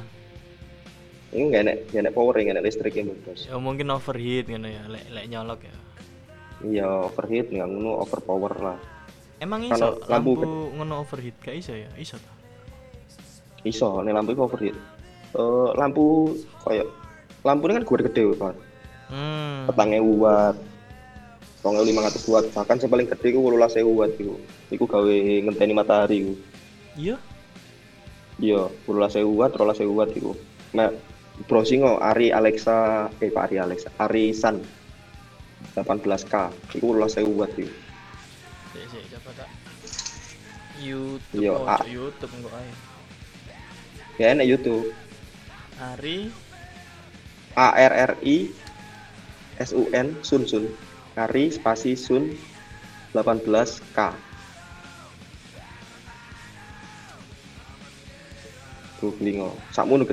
[1.31, 4.67] ini nggak enak nggak enak power nggak enak listrik yang meledos ya mungkin overheat ngono
[4.67, 5.75] ya, lek lek nyolok ya.
[6.61, 8.79] iya overheat nggak ngono overpower lah
[9.41, 11.89] Emang Kalau iso lampu lampu, ngono overheat gak iso ya?
[11.97, 12.29] Iso ta?
[13.63, 14.77] iso nih lampu itu overheat
[15.31, 16.85] Eh, lampu kayak
[17.41, 18.55] lampu ini kan gue gede kan
[19.07, 19.67] Hmm.
[19.67, 20.55] petangnya watt
[21.61, 24.33] Rongnya lima ratus watt bahkan yang paling gede itu wululah sewu watt itu
[24.67, 26.33] itu gawe ngenteni matahari itu
[26.95, 27.15] Iya.
[28.37, 30.31] iya wululah sewu watt rolah sewu watt itu
[30.71, 30.87] nah
[31.47, 34.59] browsing oh Ari Alexa eh Pak Ari Alexa Ari San
[35.77, 36.35] 18k
[36.75, 37.65] itu itu
[38.71, 39.49] Sik sik coba tak.
[40.79, 42.71] YouTube Iya, oh, YouTube enggak ae.
[44.15, 44.95] ya enak YouTube.
[45.75, 46.31] Ari?
[47.59, 48.47] A R R I
[49.59, 50.71] S U N Sun Sun.
[51.19, 52.31] Ari spasi Sun
[53.11, 53.99] 18k
[59.01, 60.05] googling oh sakmu nu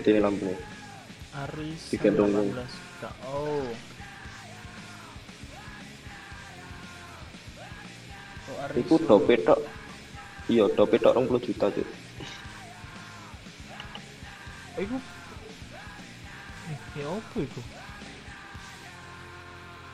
[1.46, 2.30] gede lampunya Ari Digendong.
[2.34, 3.14] 18 Kak.
[3.30, 3.68] Oh.
[8.48, 9.60] Oh, Iku dope tok.
[10.48, 11.86] Iya, dope tok 20 juta tuh.
[14.78, 14.96] Oh, iku.
[16.68, 17.60] Eh, Ya apa iku?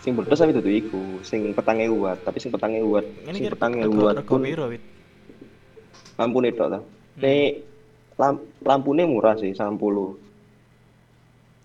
[0.04, 3.48] Sing berdos tapi dudu iku, sing petangnya kuat, tapi sing petangnya kuat, Ini sing
[3.88, 4.44] kuat rego pun
[6.14, 6.80] lampune tok ta.
[7.24, 7.50] Nek
[8.20, 9.80] lam, lampune murah sih, 90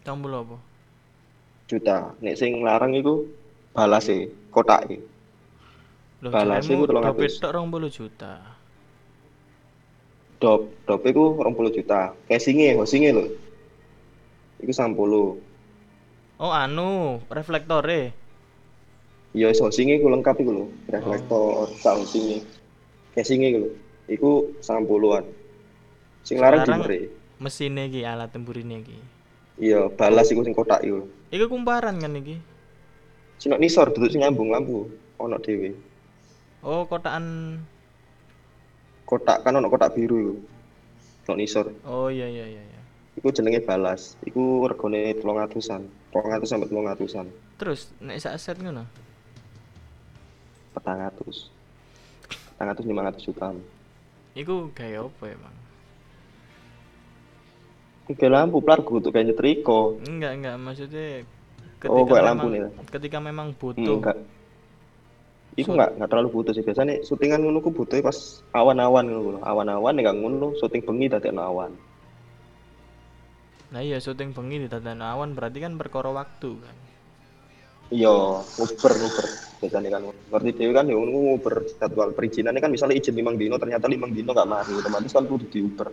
[0.04, 0.70] Tambul apa?
[1.70, 2.18] juta.
[2.20, 3.30] Nek sing larang iku
[3.72, 4.98] balas sih, kotak e.
[6.20, 7.06] Balasnya jaremu iku 300.
[7.06, 8.34] dope tok 20 juta.
[10.40, 12.12] Dop, dop iku 20 juta.
[12.28, 13.26] Casingnya, housingnya lho.
[14.60, 15.40] Iku 90.
[16.40, 18.16] Oh, anu, reflektore.
[19.36, 20.66] Iya, housingnya iku lengkap iku lho.
[20.92, 22.44] Reflektor, sak housingnya.
[23.16, 23.72] Casingnya iku lho.
[24.10, 24.32] Iku
[24.64, 25.24] 90-an.
[26.24, 27.12] Sing larang dimere.
[27.40, 29.19] Mesinnya iki, alat temburine iki.
[29.60, 31.04] Iya, balas iku sing kotak iku.
[31.36, 32.39] Iku kumparan kan iki.
[33.36, 34.88] Sing nek nisor duduk sing nyambung lampu
[35.19, 35.76] ono dhewe.
[36.63, 37.60] Oh, kotakan
[39.04, 40.36] Kotak kan ono kotak biru iku.
[41.28, 41.65] Nek nisor.
[41.84, 42.82] Oh iya iya iya iya.
[43.19, 44.15] Iku jenenge balas.
[44.24, 45.84] Iku regane 300-an.
[46.15, 47.28] 300 sampai 300-an.
[47.60, 48.88] Terus nek sak set ngono.
[50.72, 51.52] 400.
[52.56, 53.60] 400 500 jutaan.
[54.39, 55.59] Iku gaya apa emang?
[58.10, 59.80] Oke lampu plargo untuk kayak nyetrika.
[60.10, 61.22] Enggak enggak maksudnya
[61.88, 62.62] Oh, kayak memang, lampu nih.
[62.91, 64.17] ketika memang Hmm, butuh enggak.
[65.56, 66.63] Iku enggak enggak terlalu butuh sih.
[66.65, 68.17] Biasanya syutingan ngono ku butuhnya pas
[68.52, 69.39] awan-awan ngono.
[69.45, 71.72] Awan-awan nek ngono syuting bengi dadekno awan.
[73.69, 76.76] Nah iya syuting bengi di tatan awan berarti kan perkara waktu kan.
[77.93, 79.26] Iya, nguber nguber.
[79.62, 83.56] Biasanya kan ngerti dhewe kan ya ngono nguber jadwal perizinannya kan misalnya izin limang dino
[83.62, 85.89] ternyata limang dino enggak mari otomatis kan kudu diuber.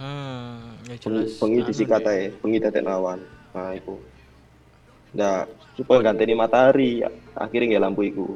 [0.00, 1.36] Hmm, ya jelas.
[1.36, 2.08] bengi anu deh.
[2.08, 3.20] ae, bengi dadekno awan.
[3.52, 4.00] Nah, iku.
[5.12, 5.44] Nah,
[5.76, 7.04] supaya ganteni matahari,
[7.36, 8.26] akhirnya nggak lampu iku.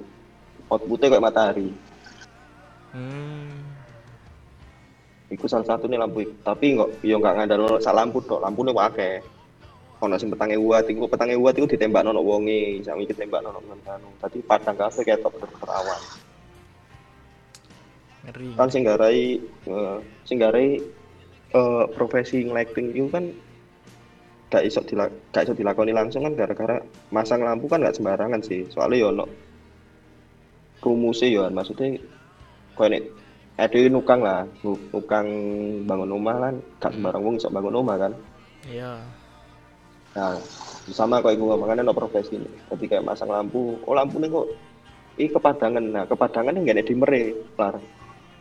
[0.69, 1.73] Outputnya kayak matahari.
[2.93, 3.65] Hmm.
[5.33, 6.29] Iku salah satu nih lampu.
[6.45, 8.45] Tapi nggak, yo nggak ngandalo sak lampu tok.
[8.45, 9.25] Lampu nih wae.
[10.05, 14.13] Ono sing petange watt, iku petange watt iku ditembak nono wonge, sami ditembak nono anu.
[14.21, 16.01] Tadi padang kafe kayak top terawan.
[18.29, 18.49] Ngeri.
[18.53, 19.99] Kan sing garai eh,
[21.55, 23.31] eh, profesi lighting itu kan
[24.51, 26.79] gak iso dilak gak iso dilakoni langsung kan gara-gara
[27.11, 28.67] masang lampu kan gak sembarangan sih.
[28.71, 29.27] Soalnya yo ono
[30.85, 31.97] rumusnya yo maksudnya
[32.77, 33.03] koyo nek
[33.55, 35.27] ada nukang lah, nu- nukang
[35.87, 38.13] bangun rumah kan, gak sembarang wong iso bangun rumah kan.
[38.67, 38.99] Iya.
[40.15, 40.39] Nah,
[40.91, 42.51] sama kayak gue makanya no profesi ini.
[42.71, 44.47] Jadi kayak masang lampu, oh lampu nih kok
[45.19, 45.85] ini kepadangan.
[45.87, 47.23] Nah, kepadangan nggak ada di mere,
[47.55, 47.79] lar.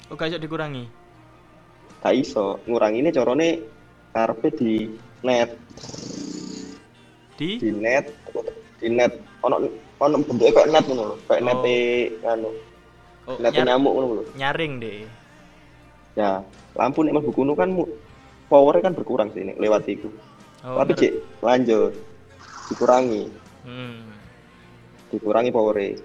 [0.09, 1.02] Oh gak iso dikurangi.
[2.03, 3.47] Gak iso, ngurangi ini corone
[4.11, 4.91] karpe di
[5.23, 5.55] net,
[7.39, 8.11] Di di net,
[8.77, 9.13] di net.
[9.39, 9.55] Ono
[9.97, 11.47] ono bentuknya kayak net ngono lho, kayak Oh.
[11.47, 11.63] net
[12.27, 12.49] anu,
[13.23, 14.23] oh, net nyar- nyamuk ngono lho.
[14.35, 15.07] nyaring deh.
[16.13, 16.43] Ya,
[16.75, 17.71] lampu nek mlebu kuno kan
[18.45, 20.11] powernya kan berkurang sih nek lewat iku.
[20.63, 21.91] Oh, Tapi cek lanjut
[22.67, 23.23] dikurangi.
[23.63, 24.11] Hmm.
[25.07, 26.03] dikurangi powernya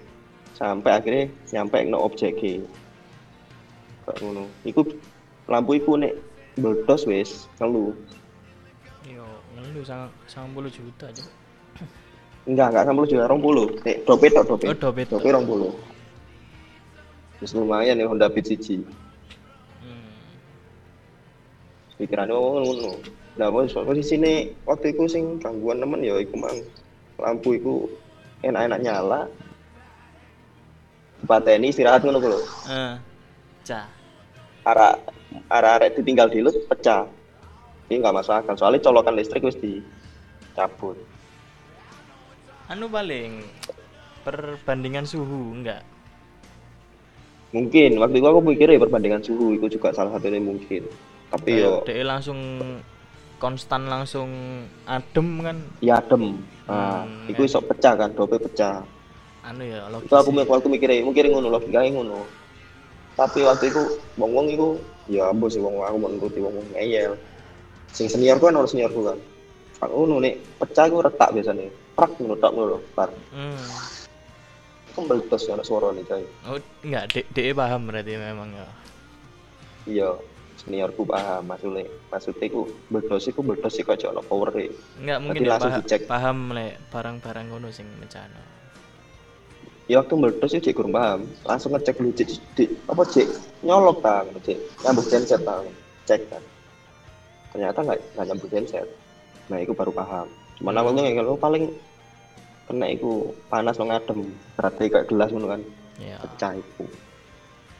[0.55, 2.61] sampai akhirnya nyampe no kayak
[4.21, 4.85] ngono iku
[5.49, 6.13] lampu iku nek
[6.61, 7.91] meledos wis ngelu
[9.09, 9.25] Yo,
[9.57, 11.25] ngelu sang 90 juta aja.
[12.49, 13.67] enggak enggak sampai juta rong puluh.
[13.85, 14.65] Nek dope tok dope.
[14.69, 15.73] Oh, dope dope rong puluh.
[17.41, 18.81] Wis lumayan ya Honda Beat siji.
[19.81, 20.13] Hmm.
[21.97, 22.91] pikirannya oh ngono.
[23.39, 26.57] Nah pos posisi ini waktu itu sing gangguan temen ya iku mang.
[27.21, 27.87] Lampu iku
[28.43, 29.21] enak-enak nyala.
[31.23, 32.39] Pateni istirahat ngono ku lho.
[32.69, 32.93] Eh.
[33.65, 33.85] Cah.
[34.67, 34.99] arah
[35.49, 37.05] arah arah ditinggal di lut pecah.
[37.89, 40.97] Ini nggak masuk akal soalnya colokan listrik wis dicabut.
[42.69, 43.41] Anu paling
[44.21, 45.81] perbandingan suhu enggak?
[47.49, 50.85] mungkin waktu itu aku mikir ya perbandingan suhu itu juga salah satunya mungkin.
[51.33, 52.39] Tapi yo Kayak dia langsung
[53.41, 54.29] konstan langsung
[54.85, 55.57] adem kan?
[55.81, 56.37] Ya adem.
[56.69, 58.85] Nah Hmm, itu iso pecah kan dope pecah.
[59.41, 60.45] Anu ya logis itu aku sih.
[60.45, 62.19] waktu mikirnya mikirnya ngono logikanya ngono
[63.19, 63.81] tapi waktu itu
[64.15, 64.67] wong wong itu
[65.11, 67.19] ya ampun sih wong aku mau nuruti wong wong ngeyel
[67.91, 69.19] sing senior kan harus seniorku kan
[69.79, 73.55] Pak ngono nih pecah itu retak biasanya prak ngono lho, par Hmm.
[74.91, 78.67] Aku meledos ya suara nih coy Oh, enggak, dek dek paham berarti memang ya.
[79.87, 80.09] iya
[80.59, 84.51] seniorku paham maksudnya maksudnya ku meledos iku meledos iku aja ono power
[84.99, 86.01] Enggak mungkin dia langsung paham, dicek.
[86.05, 88.58] paham lek barang-barang ngono sing mencana.
[89.89, 91.19] Ya waktu meledos itu cek kurang paham.
[91.43, 93.27] Langsung ngecek dulu cek di, apa cek
[93.65, 95.65] nyolok tang cek nyambung genset tang
[96.05, 96.43] cek kan
[97.49, 98.87] ternyata nggak nggak nyambung genset.
[99.49, 100.29] Nah itu baru paham.
[100.61, 101.73] Cuman awalnya kalau paling
[102.69, 104.29] kena itu panas lo ngadem.
[104.53, 105.61] Berarti kayak gelas ngono kan.
[105.99, 106.15] Ya.
[106.21, 106.85] pecah itu.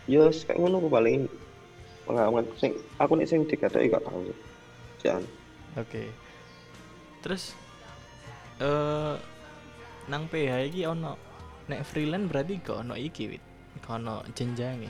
[0.10, 1.30] Ya yes, kayak ngono aku paling
[2.10, 2.44] pengalaman.
[2.58, 4.34] Sing aku nih sing dikatakan gak tahu
[5.00, 5.24] jangan
[5.78, 6.10] Oke.
[7.22, 7.54] Terus
[8.58, 9.16] eh
[10.10, 11.29] nang PH iki ono
[11.70, 13.44] nek freelance berarti gak ono iki wit.
[13.86, 14.90] Gak ono jenjange.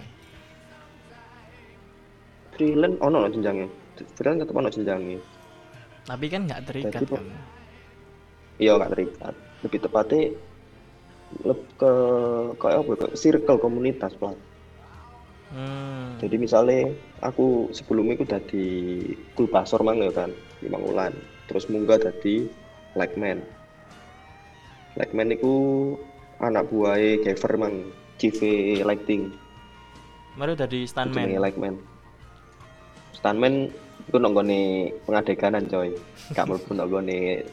[2.59, 3.67] freelance ono no jenjangnya
[4.19, 5.19] freelance tetap ono jenjangnya
[6.03, 7.25] Tapi kan nggak terikat Jadi, kan.
[8.59, 10.23] iya nggak terikat lebih tepatnya
[11.47, 11.91] lebih ke
[12.59, 14.35] kayak apa ya, ke circle komunitas lah
[15.49, 16.13] Hmm.
[16.21, 16.93] jadi misalnya
[17.25, 18.67] aku sebelumnya aku dari
[19.33, 20.29] kulpasor mang ya kan
[20.61, 21.09] di Mangulan
[21.49, 22.45] terus munggah dari
[22.93, 23.41] Lightman
[24.93, 25.49] Lightman itu
[26.39, 27.75] anak buahnya Gaver mang
[28.19, 28.39] CV
[28.83, 29.31] Lighting
[30.39, 31.35] Baru dari stuntman.
[31.35, 31.75] Lightman
[33.11, 33.67] Stuntman
[34.09, 35.93] Iku nonggone pengadeganan coy.
[36.33, 37.45] Gak mlebu nonggone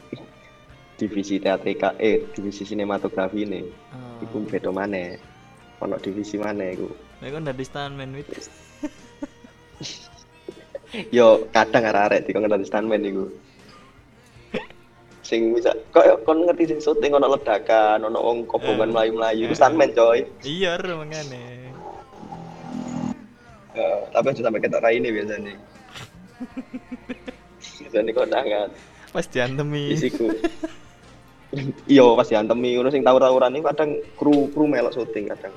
[0.97, 3.61] divisi teatrika eh divisi sinematografi ini.
[3.93, 4.25] Oh.
[4.25, 5.21] Iku beda maneh.
[5.85, 6.89] Ono divisi maneh iku.
[7.21, 8.25] Nek kon dadi stuntman wit.
[11.15, 13.29] Yo kadang arek-arek dikon dadi stuntman iku.
[15.27, 18.93] Sing bisa kok kon ngerti sing syuting ono ledakan, ono wong kobongan Eh.
[18.95, 19.59] mlayu-mlayu, iku Eh.
[19.59, 20.23] stuntman coy.
[20.39, 21.67] Iya, ro mangane.
[23.75, 25.53] Eh, tapi aja sampai ketok rai ini biasanya.
[27.83, 28.69] biasanya kondangan.
[29.11, 29.91] Pas diantemi.
[29.93, 30.27] isiku
[31.87, 35.55] iya pas diantemi ngono sing tawur-tawuran iki kadang kru kru melok syuting kadang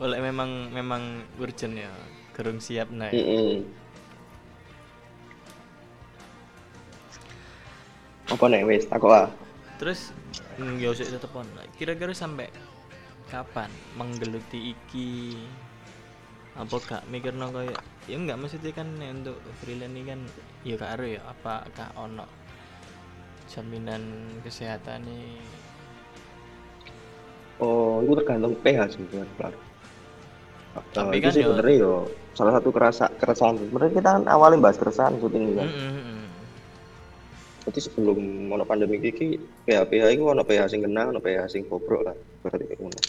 [0.00, 1.02] Oleh memang memang
[1.38, 1.92] urgent ya.
[2.34, 3.14] Gerung siap naik.
[3.14, 3.62] heeh
[8.30, 9.28] apa nih wis takok ah
[9.76, 10.14] Terus
[10.78, 11.46] ya usah tetep on.
[11.74, 12.46] Kira-kira sampai
[13.28, 15.34] kapan menggeluti iki?
[16.54, 20.20] Apa gak mikirno kayak ya enggak maksudnya kan nek untuk freelance ini kan
[20.62, 22.22] ya ero ya apakah ono
[23.50, 24.02] jaminan
[24.46, 25.40] kesehatan nih
[27.58, 29.52] oh itu tergantung PH kan Pak.
[30.94, 31.94] Tapi itu kan sih yo- bener yo
[32.34, 33.54] salah satu kerasa keresahan.
[33.58, 35.68] Sebenarnya kita kan awalnya bahas keresahan syuting kan.
[35.70, 36.13] Mm, mm,
[37.64, 41.62] Jadi sebelum ono pandemi iki PH PH itu ono PH sing kena, ono PH sing
[41.64, 42.16] bobrok lah.
[42.44, 43.00] Berarti kayak ngono.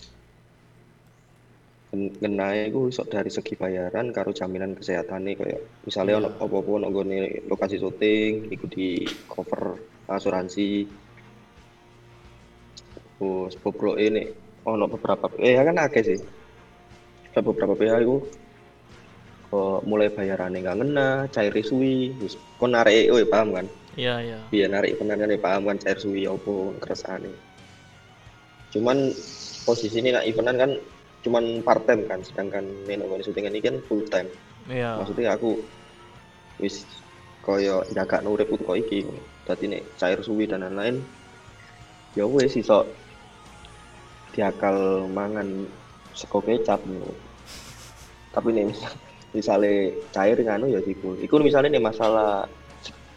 [1.96, 6.44] Kenae iku iso dari segi bayaran karo jaminan kesehatan nih kayak misalnya ono Iya.
[6.44, 8.88] apa-apa ono nggone lokasi syuting iku di
[9.32, 9.80] cover
[10.12, 10.88] asuransi.
[13.16, 14.28] Terus bobrok ini
[14.68, 16.20] ono beberapa eh kan akeh sih.
[17.36, 18.18] Beberapa PH iku
[19.88, 23.68] mulai bayarannya nggak ngena, cair suwi, wis kon oh paham kan?
[23.96, 24.40] Iya, iya.
[24.52, 26.54] biar narik penangan ya paham kan cair suwi apa
[26.84, 27.24] keresahan
[28.76, 29.16] cuman
[29.64, 30.72] posisi ini nak eventan kan
[31.24, 34.28] cuman part time kan sedangkan main organisasi syuting ini kan full time
[34.66, 34.98] Iya.
[35.00, 35.62] maksudnya aku
[36.60, 36.84] wis
[37.46, 39.06] koyo jaga nurip kok iki
[39.46, 41.00] dadi nek cair suwi dan lain-lain
[42.18, 42.84] ya wis iso
[44.34, 45.64] diakal mangan
[46.12, 47.14] sego kecap ngono.
[48.36, 48.92] tapi nih misal
[49.36, 49.74] misalnya
[50.12, 52.48] cair nganu ya iku iku misalnya nih masalah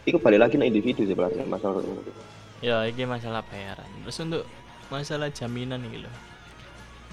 [0.07, 2.11] iku balik lagi nih individu sebenarnya masalah ngono.
[2.59, 3.87] Ya, ini masalah bayaran.
[4.03, 4.43] Terus untuk
[4.91, 6.11] masalah jaminan lho.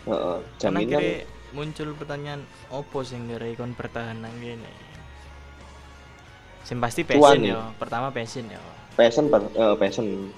[0.07, 1.11] Heeh, Karena jaminan kira
[1.55, 4.71] muncul pertanyaan opo sing kira kon bertahan nang kene.
[6.67, 7.71] Sing pasti passion ya.
[7.79, 8.59] Pertama passion ya.
[8.97, 10.33] passion per- eh, passion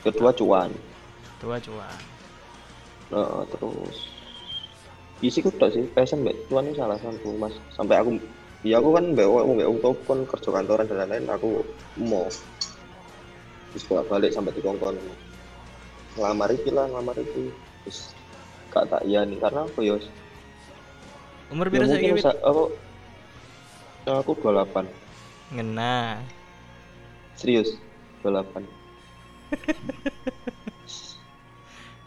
[0.00, 0.72] kedua cuan
[1.38, 1.98] Dua cuan.
[3.12, 3.96] Heeh, terus
[5.20, 8.16] isi ku tok sih passion mbak cuan ini salah satu mas sampai aku
[8.66, 11.62] ya aku kan mbak aku mbak aku kon kerja kantoran dan lain-lain aku
[12.02, 12.26] mau
[13.70, 14.98] terus bolak balik sampai di kongkon
[16.18, 17.54] ngelamar iki lah ngelamar iki
[17.86, 18.10] terus
[18.74, 19.96] gak tak iya nih karena ya
[21.48, 22.12] Umur ya piro saiki?
[22.12, 22.24] mungkin Wit?
[22.26, 22.64] sa- aku
[24.04, 24.84] aku 28
[25.54, 26.20] Ngena.
[27.38, 27.72] serius
[28.20, 28.66] 28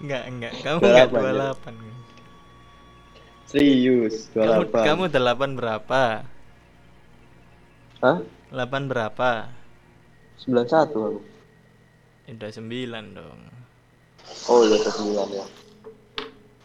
[0.02, 0.54] Enggak, enggak.
[0.66, 1.54] Kamu 28, enggak ya?
[1.54, 1.78] 28.
[3.46, 6.02] serius Kamu 28 kamu 8 berapa?
[8.02, 8.18] Hah
[8.52, 9.48] 8 berapa?
[10.44, 11.22] 91 aku
[12.28, 13.40] Ya, Udah 9 dong.
[14.48, 15.46] Oh iya ke sembilan ya.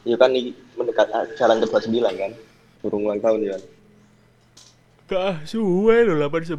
[0.06, 2.32] Iya kan ini mendekat ah, jalan ke sembilan kan.
[2.84, 3.56] Burung ulang tahun ya.
[5.06, 6.56] Gak suwe lho 89.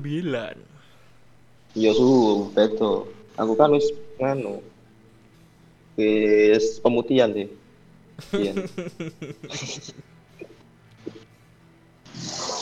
[1.78, 3.08] Iya suhu betul.
[3.38, 3.88] Aku kan wis
[4.20, 4.60] nganu.
[5.96, 7.48] Wis pemutihan sih.
[8.34, 8.54] Iya.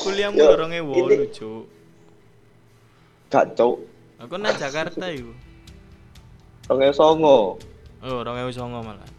[0.06, 1.65] Kuliahmu Yo, orangnya ini- wolu, Cuk.
[3.35, 3.75] Gak cok.
[4.23, 5.35] Aku nang Jakarta iku.
[6.95, 7.59] Songo.
[7.99, 9.09] Oh, orangnya songo malah.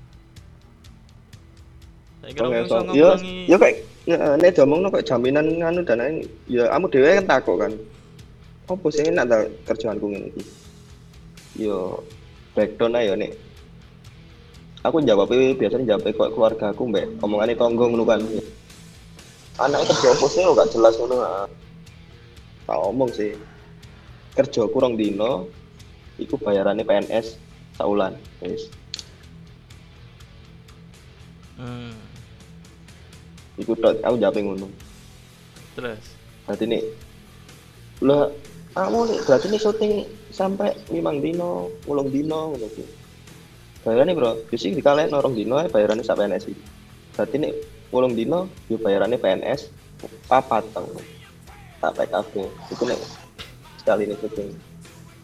[2.25, 2.97] Orangnya songo.
[2.97, 3.77] songo Ya, kurangi ya kayak
[4.09, 6.17] ya, nek diomongno kayak jaminan nganu dan lain.
[6.49, 7.73] Ya kamu dhewe kan takut kan.
[8.73, 10.43] Apa sih enak ta kerjaanku ngene iki?
[11.61, 12.01] Yo
[12.57, 13.37] breakdown aja nek.
[14.81, 18.25] Aku jawabnya biasanya jawabnya kok keluarga aku mbak omongannya tonggo ngono kan.
[19.61, 21.17] Anaknya kerja apa sih gak jelas ngono.
[21.21, 21.47] ah.
[22.65, 23.37] Tak omong sih.
[24.37, 25.49] Kerja kurang dino,
[26.21, 27.41] iku bayarannya PNS
[27.81, 28.13] saulan.
[28.45, 28.69] Wis.
[31.57, 31.97] Hmm.
[33.57, 34.69] Iku tok aku jawabnya ngono.
[35.73, 36.05] Terus.
[36.45, 36.83] Berarti nih,
[38.05, 38.29] lah
[38.77, 39.93] kamu nih berarti nih syuting
[40.29, 42.85] sampai limang dino, ngulung dino, gitu.
[43.89, 46.65] Bayarannya bro, justru dikalahin orang dino ya bayarannya sak PNS iki.
[47.17, 47.53] Berarti nih
[47.89, 49.73] ngulung dino, yo bayarannya PNS
[50.29, 50.93] papat tau.
[51.81, 52.33] Tak PKB,
[52.73, 53.01] itu nih
[53.87, 54.51] sekali nih syuting.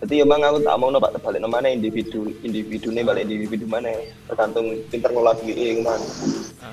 [0.07, 3.91] Jadi emang aku tak mau nopak terbalik mana individu, individu nih balik individu mana,
[4.31, 6.07] tergantung pinter ngolah duit mana.
[6.63, 6.71] Ah,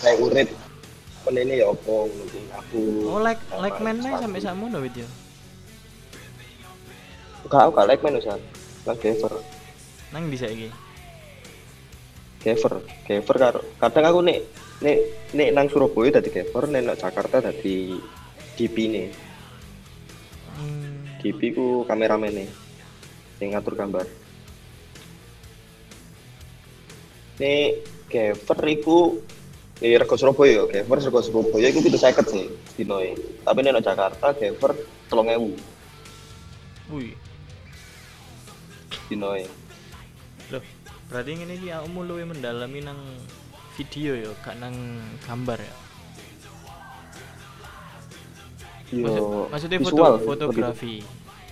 [0.00, 0.48] Kayak urip
[1.28, 2.08] ini ya opo.
[2.56, 4.16] Aku Oh, like sama like man sepatu.
[4.24, 5.08] sampai sakmono wit yo.
[7.52, 8.40] Gak, aku gak like man Ustaz.
[8.88, 9.32] Nang Gever.
[10.08, 10.68] Nang di saiki.
[12.40, 12.80] Gever.
[13.04, 14.40] Gever karo kadang aku nek
[14.80, 14.96] nek
[15.36, 18.00] nek nang Surabaya dadi Gever, nek nang Jakarta dadi
[18.58, 19.08] DP nih.
[20.58, 21.06] Hmm.
[21.22, 22.50] DP ku kameramen nih.
[23.38, 24.06] Yang ngatur gambar.
[27.38, 27.70] Nek
[28.10, 29.22] Gever iku
[29.78, 33.14] Eh, rego Surabaya, Gever rego Surabaya iku 750 sih dinoe.
[33.46, 34.74] Tapi nang Jakarta Gever
[35.06, 35.54] 3000
[36.90, 37.14] Wih.
[39.06, 39.46] dinoe.
[40.50, 40.64] Loh,
[41.06, 42.98] berarti ngene iki awakmu luwih mendalami nang
[43.78, 44.74] video ya, gak nang
[45.22, 45.74] gambar ya.
[48.88, 50.26] Yo, Maksud- maksudnya foto, visual, lebih.
[50.26, 50.94] fotografi.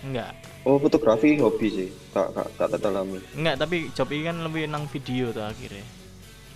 [0.01, 0.31] Enggak.
[0.63, 1.89] Oh, fotografi hobi sih.
[2.11, 3.21] Kak kak tak dalami.
[3.33, 5.85] Enggak, tapi job ini kan lebih nang video tuh akhirnya.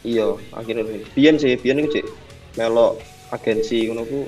[0.00, 1.04] Iya, akhirnya nih.
[1.12, 2.06] Biyen sih, biyen iku cek
[2.56, 2.96] melok
[3.28, 4.24] agensi ngono ku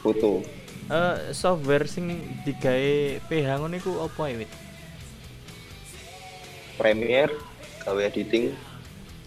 [0.00, 0.44] foto.
[0.84, 2.12] Eh software sing
[2.44, 2.92] digawe
[3.24, 4.52] PH ngono iku apa ya, Wit?
[6.74, 7.32] Premiere
[7.80, 8.52] gawe editing,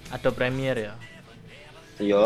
[0.07, 0.95] Ada Premiere ya.
[1.97, 2.23] iya.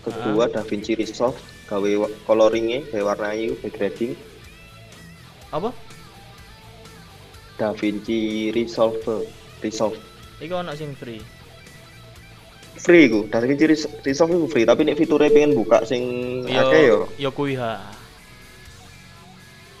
[0.00, 1.38] Kedua DaVinci Resolve
[1.72, 1.90] gawe
[2.28, 4.12] coloringnya, gawe warnai, gawe grading.
[5.48, 5.72] Apa?
[7.56, 9.24] DaVinci Resolve,
[9.60, 9.96] Resolve.
[10.36, 11.20] Iku ono sing free.
[12.76, 16.02] Free ku, DaVinci Res- Resolve itu free, tapi nek fiturnya pengen buka sing
[16.44, 16.98] akeh yo.
[17.16, 17.78] yo kuwi ha.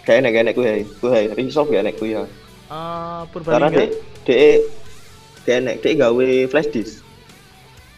[0.02, 0.68] Kayak enek kayak enek kuwi,
[0.98, 2.22] kuwi Resolve ya enek kuwi ya.
[2.22, 2.28] Eh
[2.68, 3.76] Karena Purbalingga.
[3.76, 3.90] dek
[4.24, 4.56] dek
[5.44, 6.94] kayak enek dek gawe flash disk.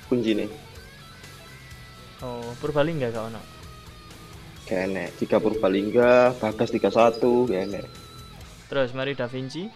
[0.09, 0.47] Kuncine.
[2.25, 3.41] Oh, Purbalingga gak ono.
[4.75, 7.87] Kayak enek tiga Purbalingga, Bagas 31, kayak enek.
[8.67, 9.71] Terus mari Da Vinci.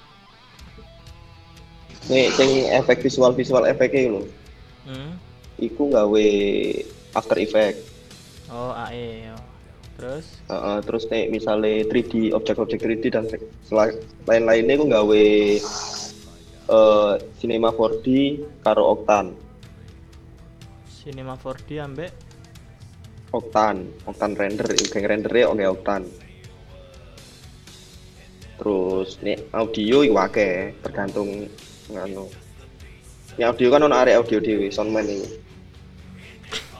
[2.10, 4.26] Nih, sing efek visual visual efeknya lho.
[4.90, 5.14] Hmm.
[5.62, 6.26] Iku gawe
[7.14, 7.78] After Effect.
[8.50, 9.38] Oh, AE yo.
[10.02, 13.30] Terus Heeh, terus nih misalnya 3D objek-objek 3D dan
[14.26, 15.24] lain-lainnya aku gawe
[16.74, 18.06] eh Cinema 4D
[18.66, 19.30] karo Octane.
[20.90, 22.10] Cinema 4D ambek
[23.28, 26.08] Octane, Octane render, geng rendernya oke Octane.
[28.58, 31.46] Terus nih audio iku akeh, tergantung
[31.92, 32.26] nganu.
[33.38, 35.28] Ini audio kan ono area audio dhewe, soundman ini.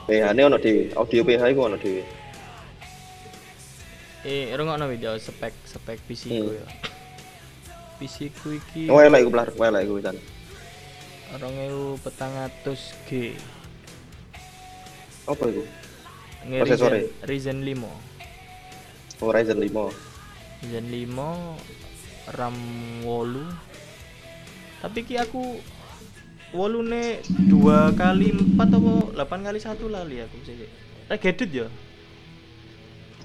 [0.09, 2.03] PH ini ono dhewe, audio PH iku ono dhewe.
[4.19, 6.59] eh rungokno video spek spek PC ku Hmm.
[6.59, 6.67] ya.
[8.03, 10.19] PC ku iki Oh, elek iku belar, elek iku pisan.
[11.39, 13.39] 2400G.
[15.23, 15.63] Apa iku?
[16.47, 16.99] Nge Prosesore?
[17.27, 19.23] Ryzen, Ryzen 5.
[19.23, 19.91] Oh, Ryzen 5.
[20.63, 22.57] Ryzen 5 RAM
[23.03, 24.85] 8.
[24.85, 25.59] Tapi ki aku
[26.55, 28.93] wolune 2 kali 4 apa
[29.27, 30.55] 8 kali 1 lali aku sih.
[31.11, 31.67] Regedit ya?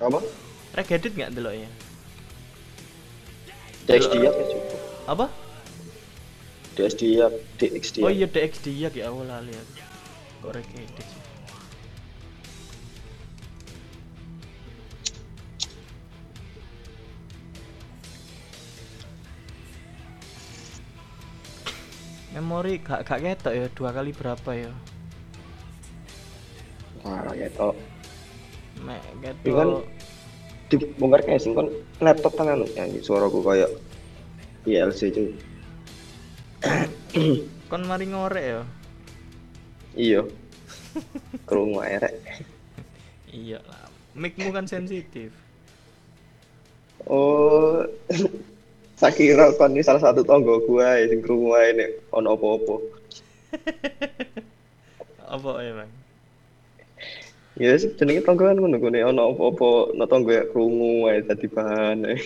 [0.02, 0.18] Apa?
[0.74, 1.70] Regedit nggak deloknya?
[3.84, 4.80] DXD ya cukup.
[5.04, 5.26] Apa?
[6.74, 7.28] DXD ya,
[7.60, 8.02] DXD.
[8.02, 9.72] Oh iya DXD ya awal lali aku.
[10.42, 11.24] Kok regedit sih?
[22.35, 24.72] Memori gak gak ketok ya dua kali berapa ya?
[27.07, 27.70] Wah, gitu.
[28.82, 29.01] Mek
[29.47, 29.87] Itu kan ketok
[30.72, 31.70] dibongkar casing kan
[32.03, 33.70] laptop tangan yang suaraku kayak
[34.66, 35.28] ILC cuy.
[37.70, 38.62] kon mari ngorek ya.
[39.95, 40.20] Iya.
[41.47, 42.18] Kerungu erek.
[43.30, 43.87] Iya lah.
[44.18, 45.30] Micmu kan sensitif.
[47.05, 47.85] Oh,
[49.05, 52.74] saya kira kon ini salah satu tonggo gua ya sing kerungu ae nek ono apa-apa.
[55.36, 55.92] Apa emang?
[57.61, 61.46] Ya yes, jenenge tonggo kan ngono kuwi ono apa-apa no tonggo ya kerungu ae dadi
[61.52, 62.16] bahan ae.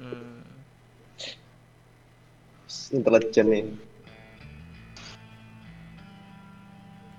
[0.00, 0.40] Hmm.
[2.96, 3.64] Intelijen nih.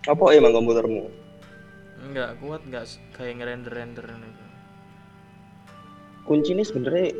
[0.09, 1.05] Apa emang komputermu?
[2.01, 4.43] Enggak kuat enggak kayak ngerender-render gitu.
[6.25, 7.13] kuncinya sebenarnya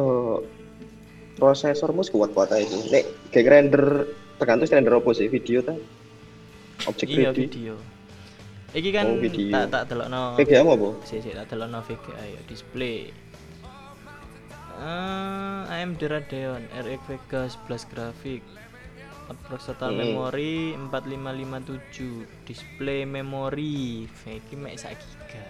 [0.00, 0.36] eh
[1.34, 2.90] prosesormu kuat-kuat aja sih.
[2.90, 3.84] Nek kayak render
[4.36, 5.74] tergantung sih render apa sih video ta?
[6.84, 7.38] Objek Iya 3D.
[7.40, 7.74] video.
[8.74, 9.50] Iki kan Oh, video.
[9.50, 10.34] tak tak delokno.
[10.34, 10.88] VGA mau apa?
[11.04, 13.14] Sik sik tak delokno VGA ya display.
[14.74, 18.42] Eh, AMD Radeon RX Vega 11 grafik.
[19.48, 19.96] Total Hmm.
[19.96, 25.44] memori 4557, display memori iki mek 1 giga.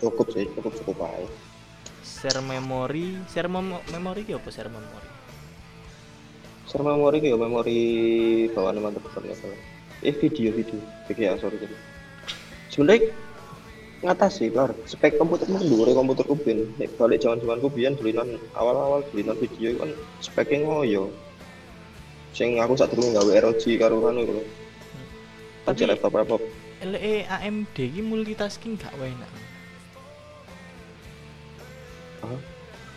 [0.00, 1.28] Cukup sih, cukup cukup aja.
[2.00, 5.08] Share memori, share memo- memori ki apa share memori?
[6.68, 7.78] Share memori ki ya memori
[8.52, 9.60] bawaan ya salah.
[10.00, 11.76] Eh video video, VGA sorry jadi.
[12.70, 13.10] sebenarnya
[14.00, 19.34] ngatasi lar spek komputer mah dhuwure komputerku ben nek balik jaman-jamanku biyen dulinan awal-awal dulinan
[19.36, 19.90] video kan
[20.22, 21.10] speknya ngoyo
[22.30, 24.46] sing aku sak durung gawe ROG karo iku kan
[25.66, 26.40] Tapi- laptop laptop
[26.80, 29.28] LE AMD ki multitasking gak enak.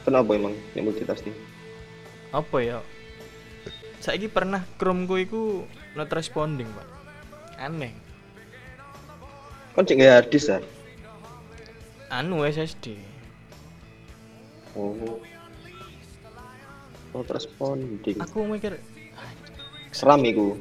[0.03, 1.35] Kenapa emang yang multitasking?
[2.35, 2.77] Apa ya?
[4.03, 5.41] Saiki pernah Chrome ku iku
[5.95, 6.87] not responding, Pak.
[7.61, 7.93] Aneh.
[9.73, 10.59] kan cek nggak harddisk ya
[12.13, 12.93] Anu SSD.
[14.77, 15.17] oh.
[17.09, 18.21] Not responding.
[18.21, 18.77] Aku mikir
[19.89, 20.53] seram iku.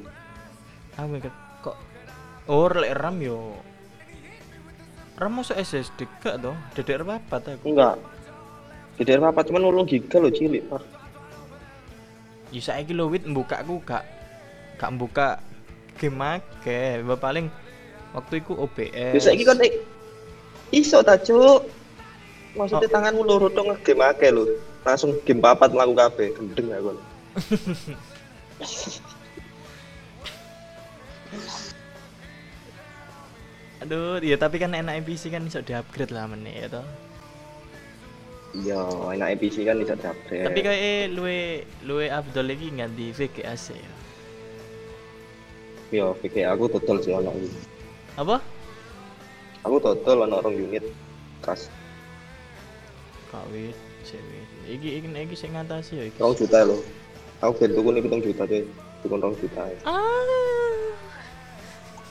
[0.97, 1.29] Aku mikir
[1.61, 1.77] kok?
[2.49, 3.57] Oh lek RAM yo.
[5.21, 6.57] RAM masuk SSD gak toh?
[6.73, 7.69] DDR4 aku.
[7.69, 8.01] Enggak
[9.01, 10.83] DDR apa cuman 8 giga lo cilik par
[12.53, 14.05] ya saiki lho wit mbuka aku gak
[14.77, 15.41] gak mbuka
[15.97, 16.41] game
[17.05, 17.47] Mbak paling
[18.13, 19.73] waktu itu OBS biasa iki kan eh,
[20.73, 21.69] iso ta cuk?
[22.53, 22.93] Maksudnya Oh.
[22.93, 24.45] tanganmu loro tok ngegame akeh lho.
[24.85, 26.93] Langsung game papat mlaku kabeh gendeng aku.
[33.83, 36.87] Aduh ya tapi kan enak PC kan bisa di-upgrade lah meneh ya toh
[38.53, 38.81] iya
[39.17, 40.45] enak PC kan bisa diupgrade.
[40.53, 43.93] Tapi kayak eh, luwe luwe Abdul lagi ganti VGA sih ya?
[45.93, 47.73] Iya pikir aku total sih ono iki
[48.17, 48.37] apa?
[49.65, 50.85] Aku total ono rong unit
[51.41, 51.73] kas.
[53.33, 54.45] Kawit cewek.
[54.69, 56.19] Iki iki iki sing ngatasi ya iki.
[56.21, 56.81] Juta lho.
[57.41, 58.63] Aku ben tuku nih pitung juta deh
[59.01, 59.65] tuku rong juta.
[59.89, 60.93] Ah.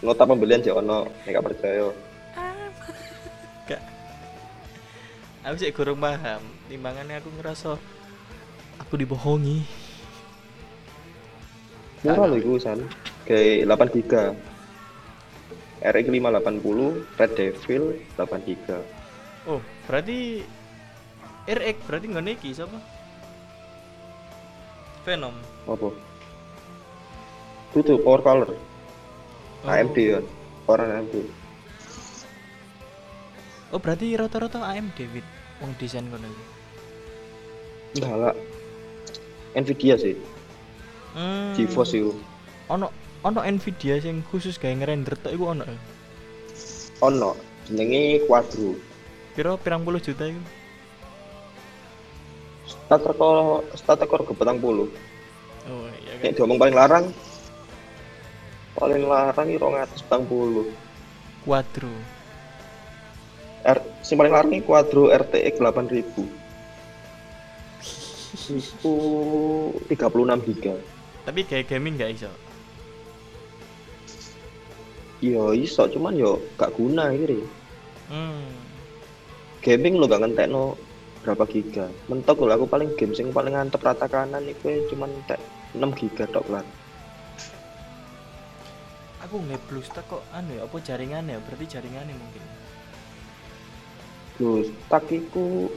[0.02, 1.94] Nota pembelian sih ono nek gak percaya
[5.42, 6.42] aku sih kurang paham.
[6.70, 7.78] Timbangannya aku ngerasa
[8.82, 9.66] aku dibohongi.
[12.06, 12.82] Murah lho iku san.
[13.26, 14.24] Kayak 8 giga.
[15.82, 17.84] RX 580 Red Devil
[18.18, 18.80] 8 giga.
[19.50, 20.46] Oh berarti
[21.50, 22.78] RX berarti nggak neki siapa?
[25.02, 25.34] Venom.
[25.66, 25.90] Apa?
[27.74, 28.50] Itu power color.
[29.66, 29.70] Oh.
[29.70, 30.22] AMD ya.
[30.70, 31.41] Power AMD
[33.72, 35.28] oh berarti rata-rata AMD wit
[35.64, 36.46] wong desain kono iki?
[38.00, 38.36] Enggak enggak
[39.52, 40.16] Nvidia sih.
[41.12, 41.52] Hmm.
[41.56, 42.16] GeForce itu.
[42.72, 42.88] Ono
[43.24, 45.66] ono Nvidia sing khusus gawe ngerender tok iku ono?
[47.04, 47.32] Ono.
[47.68, 48.76] Jenenge Quadro.
[49.36, 50.42] Piro pirang puluh juta iku.
[52.68, 54.88] Start rekor start rekor ke petang puluh.
[55.68, 56.32] Oh iya kan?
[56.32, 57.06] nek diomong paling larang
[58.76, 59.48] paling larang
[60.28, 60.68] puluh.
[61.44, 61.92] Quadro
[64.02, 66.42] Sing paling larang ini Quadro RTX 8000
[68.52, 68.96] itu
[69.88, 70.76] 36 giga.
[71.24, 72.32] Tapi kayak gaming gak iso?
[75.22, 77.46] Iya iso cuman yo gak guna ini
[78.10, 78.50] hmm.
[79.62, 80.74] Gaming lo gak ngentekno
[81.22, 81.86] berapa giga.
[82.10, 85.38] Mentok lho aku paling game sing paling antep rata kanan itu cuman entek
[85.78, 86.66] 6 giga tok lah
[89.32, 92.44] aku nggak plus tak kok anu ya apa jaringannya berarti jaringannya mungkin
[94.42, 95.70] terus takiku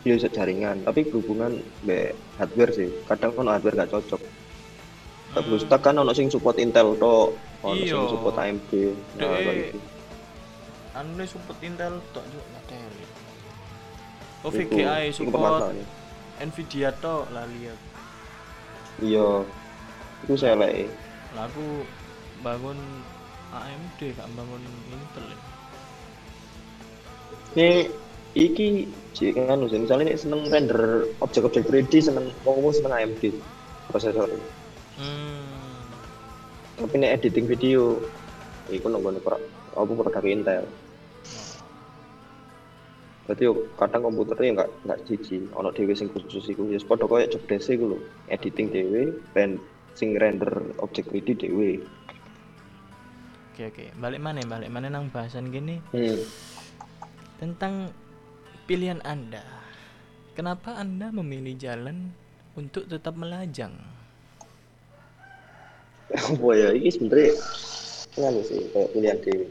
[0.00, 2.88] ya iso jaringan tapi berhubungan be hardware sih.
[3.04, 4.22] Kadang kan hardware gak cocok.
[5.30, 5.60] Tak Hmm.
[5.62, 7.36] tak kan ono sing support Intel tok.
[7.60, 8.08] Ono sing Iya.
[8.08, 8.70] support AMD
[9.14, 9.78] nah kayak gitu.
[10.90, 13.04] anu support Intel tok juga materi
[14.40, 15.62] oh Iku- VGA iku support.
[16.40, 17.76] Nvidia tok lah lihat.
[18.98, 19.44] Iya.
[20.24, 20.88] Itu saya lek.
[21.36, 21.84] Lah aku
[22.40, 22.80] bangun
[23.52, 25.38] AMD gak bangun Intel ya.
[27.56, 27.90] Ini
[28.38, 33.34] iki sih kan misalnya ini seneng render objek-objek 3D seneng ngomong seneng AMD
[33.90, 34.30] prosesor.
[34.96, 35.42] Hmm.
[36.78, 37.98] Tapi ini editing video
[38.70, 39.22] iku nunggu nih
[39.74, 40.64] apa produk Intel.
[43.26, 47.30] Berarti yo kadang komputernya nggak nggak cici ono dhewe sing khusus iku ya padha koyo
[47.30, 47.98] job desk iku lho.
[48.30, 49.02] Editing dhewe
[49.34, 49.58] ren
[49.94, 50.50] sing render
[50.82, 51.82] objek 3D dhewe.
[53.54, 53.84] Oke oke.
[53.98, 56.18] Balik mana balik mana nang bahasan gini hmm.
[57.40, 57.88] Tentang
[58.68, 59.42] pilihan anda.
[60.36, 62.12] Kenapa anda memilih jalan
[62.54, 63.72] untuk tetap melajang?
[66.14, 67.34] Apa ya ini sebenernya
[68.18, 69.46] nganu sih kayak pilihan dhewe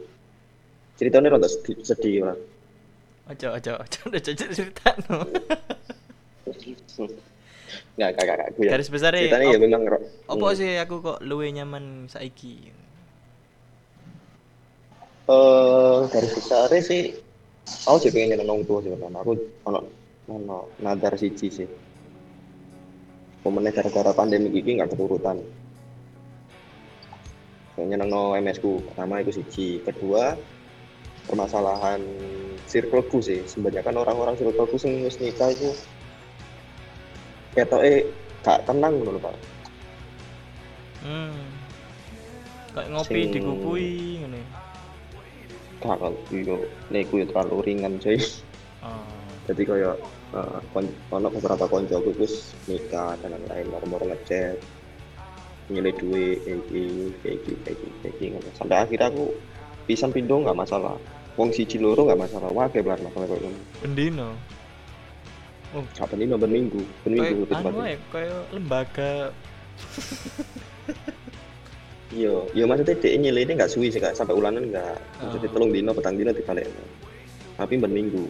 [0.99, 2.35] ceritanya rada sedih, sedih lah
[3.31, 5.23] ojo ojo ojo udah jajak cerita no
[7.95, 9.81] nggak kakak kakak ya garis besar ceritanya ya ya memang
[10.27, 10.57] apa hmm.
[10.59, 12.71] sih aku kok luwe nyaman saiki?
[15.29, 17.13] Eh garis besar sih
[17.87, 19.33] aku sih pengen nyeneng tua sih pertama aku
[19.65, 19.79] ono
[20.29, 21.67] ono nadar siji sih.
[23.39, 25.39] Pemenang gara-gara pandemi ini nggak keturutan.
[27.73, 29.79] Pengen nyeneng no MS ku pertama itu siji.
[29.81, 30.35] Kedua
[31.25, 32.01] permasalahan
[32.69, 33.41] circleku sih.
[33.47, 35.71] Sebanyak orang-orang circleku sing wis nikah itu
[37.57, 38.05] ketoke
[38.45, 39.35] gak tenang ngono lho Pak.
[41.03, 41.41] Hmm.
[42.75, 43.89] Kayak ngopi Sing- digupui
[44.21, 44.41] ngene
[45.79, 46.13] gak kok
[46.91, 48.19] niku ya terlalu ringan coy
[48.83, 49.03] oh.
[49.49, 49.97] Jadi kayak
[50.37, 54.61] uh, kon- ono beberapa koncoku wis nikah dan lain-lain moro-moro ngechat
[55.73, 59.33] nyilih duit kayak gini kayak gini kayak gini kayak gini sampai akhirnya aku
[59.89, 60.97] pisan pindo nggak masalah.
[61.33, 62.49] Wong siji loro nggak masalah.
[62.53, 63.61] Wah kayak belar masalah kayak gini.
[63.81, 64.29] Pendino
[65.73, 66.81] apa ini nomor minggu.
[67.05, 69.13] Per minggu kayak anu kayak lembaga
[72.09, 74.17] iya iya maksudnya dia nyilih ini nggak suwi sih Kak.
[74.17, 75.53] sampai ulanan nggak maksudnya Oh.
[75.53, 76.65] telung dino petang dino dibalik
[77.53, 78.25] tapi per minggu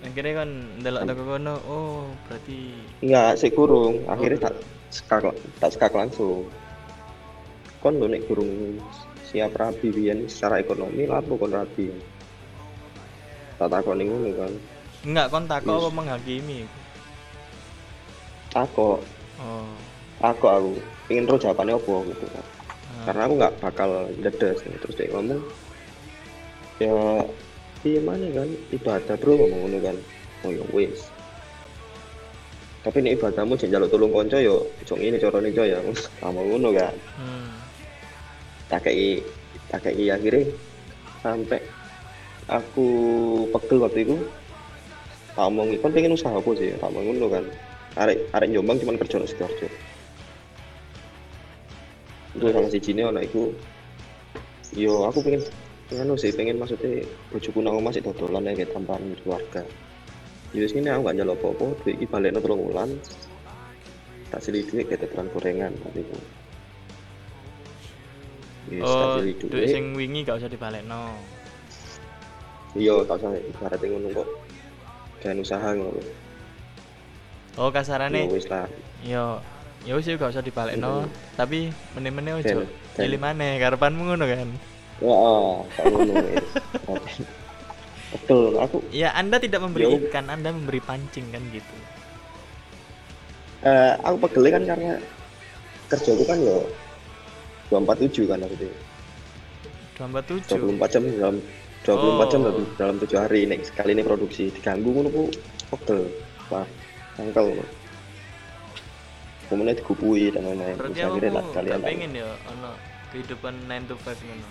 [0.00, 0.48] akhirnya kan
[0.80, 2.58] ndelok toko kono oh berarti
[3.04, 4.00] Enggak, sik kurung.
[4.04, 4.54] Oh, Akhirnya tak
[4.88, 6.48] skak tak skak langsung.
[7.80, 8.80] Kon lho nek kurung
[9.24, 11.92] siap rabi biyen secara ekonomi lapo kon rabi.
[13.56, 14.52] Tak takoni ngono kan.
[15.04, 15.82] enggak kon takok Yes.
[15.82, 16.58] apa menghakimi
[18.50, 18.98] Takok,
[19.38, 19.68] oh
[20.18, 20.72] takok aku.
[21.06, 22.44] Pengen tahu jawabannya apa gitu kan.
[23.06, 23.90] Karena aku nggak bakal
[24.20, 25.40] dedes terus dia ngomong
[26.80, 26.92] ya
[27.84, 29.96] iya mana kan ibadah bro ngomong ngono kan.
[30.44, 31.08] Oh ya wis.
[32.80, 35.84] Tapi ini ibadahmu jangan jaluk tolong konco yo, cong ini corone coy ya,
[36.24, 36.94] sama ngono kan.
[37.20, 37.60] hmm.
[38.72, 39.20] tak kei
[39.68, 40.46] tak kei akhirnya
[41.20, 41.60] sampai
[42.46, 42.86] aku
[43.52, 44.16] pegel waktu itu
[45.34, 47.44] tak omong kan pengen usaha apa sih tak omong ngono kan
[47.98, 49.66] arek arek jombang cuman kerja nang sidoarjo
[52.40, 53.52] itu salah siji ne ana iku.
[54.72, 55.44] Yo aku pengen
[55.92, 59.62] anu sih pengen maksudnya bojoku nang omah sik dodolan ya kayak tambahan keluarga.
[60.56, 61.66] Yo sini aku gak njaluk apa-apa.
[61.84, 62.90] Duit iki balekno telung wulan.
[64.32, 66.16] Tak silih duit kayak teteran gorengan waktu itu
[68.70, 71.12] Yes, oh duit sing wingi gak usah dibalekno.
[72.78, 74.28] Iya tak usah ibaratnya ngono kok.
[75.20, 76.00] Dan usaha ngono.
[77.58, 78.70] Oh kasarane wis lah.
[79.02, 79.42] yo
[79.82, 81.04] ya wis gak usah dibalekno.
[81.04, 81.10] Hmm.
[81.34, 84.48] tapi meneh-meneh ojo dan- pilih maneh karepanmu ngono kan?
[85.00, 85.14] Ya
[85.86, 86.46] ngono wis
[88.10, 89.94] betul aku ya anda tidak memberi Yo.
[90.10, 91.74] ikan anda memberi pancing kan gitu.
[93.62, 94.98] Eh aku pegel kan karena
[95.86, 96.66] kerjaku kan yo
[97.70, 98.74] 247 kan maksudnya.
[99.94, 101.36] 247 24 jam dalam
[101.80, 102.44] 24 jam Oh.
[102.50, 103.40] dalam, dalam 7 hari.
[103.46, 105.22] Nek sekali ini produksi diganggu ngono ku
[105.70, 106.10] pegel.
[106.50, 106.66] Wah
[107.14, 107.54] angkel
[109.50, 110.78] kemudian digupui dan lain-lain.
[110.78, 112.70] Terus akhirnya lah kalian gak pengen ya ono
[113.10, 114.48] kehidupan 9 to 5 ngono.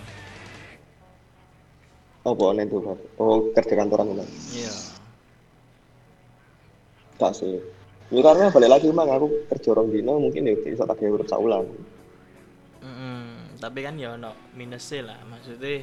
[2.20, 2.98] Apa nen tuh Pak?
[3.16, 4.68] oh kerja kantoran ngono iya.
[7.16, 7.56] Tak sih.
[8.12, 11.64] Ya karena balik lagi mang aku kerja orang dino mungkin ya bisa tak urip saulan
[12.80, 13.56] Mm-mm.
[13.60, 15.18] tapi kan ya ono minusnya lah.
[15.32, 15.80] Maksudnya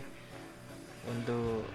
[1.10, 1.66] untuk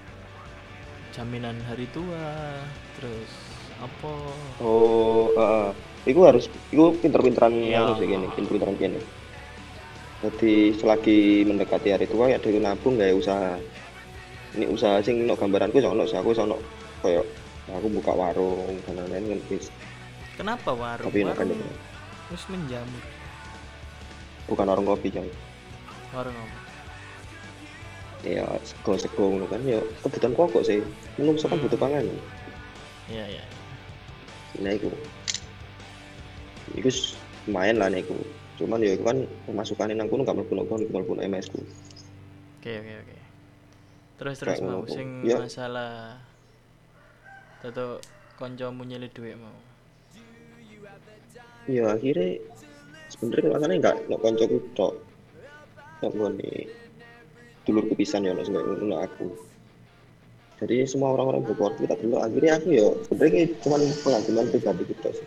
[1.10, 2.62] jaminan hari tua
[2.94, 3.30] terus
[3.82, 4.14] apa?
[4.62, 7.86] Oh heeh iku harus iku pinter-pinteran Iya.
[7.86, 9.00] harus gini pinter-pinteran gini
[10.22, 13.58] jadi selagi mendekati hari tua ya dari nabung gak usaha.
[14.54, 16.62] Ini usaha sing no gambaranku sono aku sono
[17.02, 17.26] koyo
[17.66, 19.58] aku buka warung dan lain-lain kan
[20.38, 21.10] kenapa warung?
[21.10, 21.74] Tapi warung aja
[22.30, 23.02] terus menjamur
[24.46, 25.26] bukan warung kopi jam
[26.14, 26.58] warung apa?
[28.22, 30.78] Ya sego sego ngono kan ya kebutuhan pokok sih.
[31.18, 31.66] Menungso kan Hmm.
[31.66, 32.06] butuh pangan.
[33.10, 33.44] Iya iya.
[34.62, 34.86] Nah iku
[36.74, 37.16] iku s-
[37.46, 38.14] lumayan lah niku.
[38.60, 39.18] Cuman ya iku kan
[39.48, 41.60] pemasukan nang kono gak mlebu nang kono mlebu MS ku
[42.62, 43.16] oke oke oke.
[44.22, 45.36] Terus terus Kayak mau sing ya.
[45.42, 46.14] masalah
[47.58, 47.98] tato
[48.38, 49.54] koncomu nyelid duit mau?
[51.66, 52.38] Ya akhirnya
[53.10, 54.94] sebenarnya alasannya enggak no koncoku tok.
[56.02, 56.50] No ngone
[57.66, 59.26] dulurku pisan ya sebagai ngono aku.
[60.62, 62.22] Jadi semua orang-orang Bogor kita dulu.
[62.22, 65.26] Akhirnya aku ya sebenarnya cuma pengakuan pribadi kita sih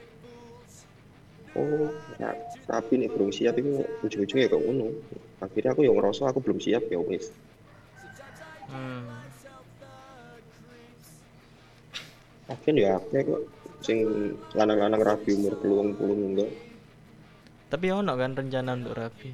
[1.56, 1.90] oh
[2.20, 2.36] ya
[2.68, 4.92] tapi nih belum siap itu ujung-ujungnya kok ngono.
[5.44, 7.32] Akhirnya aku yang ngerasa aku belum siap ya wis.
[8.66, 9.08] Hmm.
[12.46, 13.42] akhirnya ya aku kok
[13.82, 14.06] sing
[14.54, 16.52] lanang-lanang rabi umur peluang puluh enggak
[17.70, 19.30] tapi ono kan rencana untuk rapi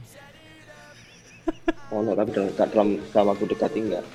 [1.91, 4.05] oh no, tapi dalam, dalam dalam waktu dekat enggak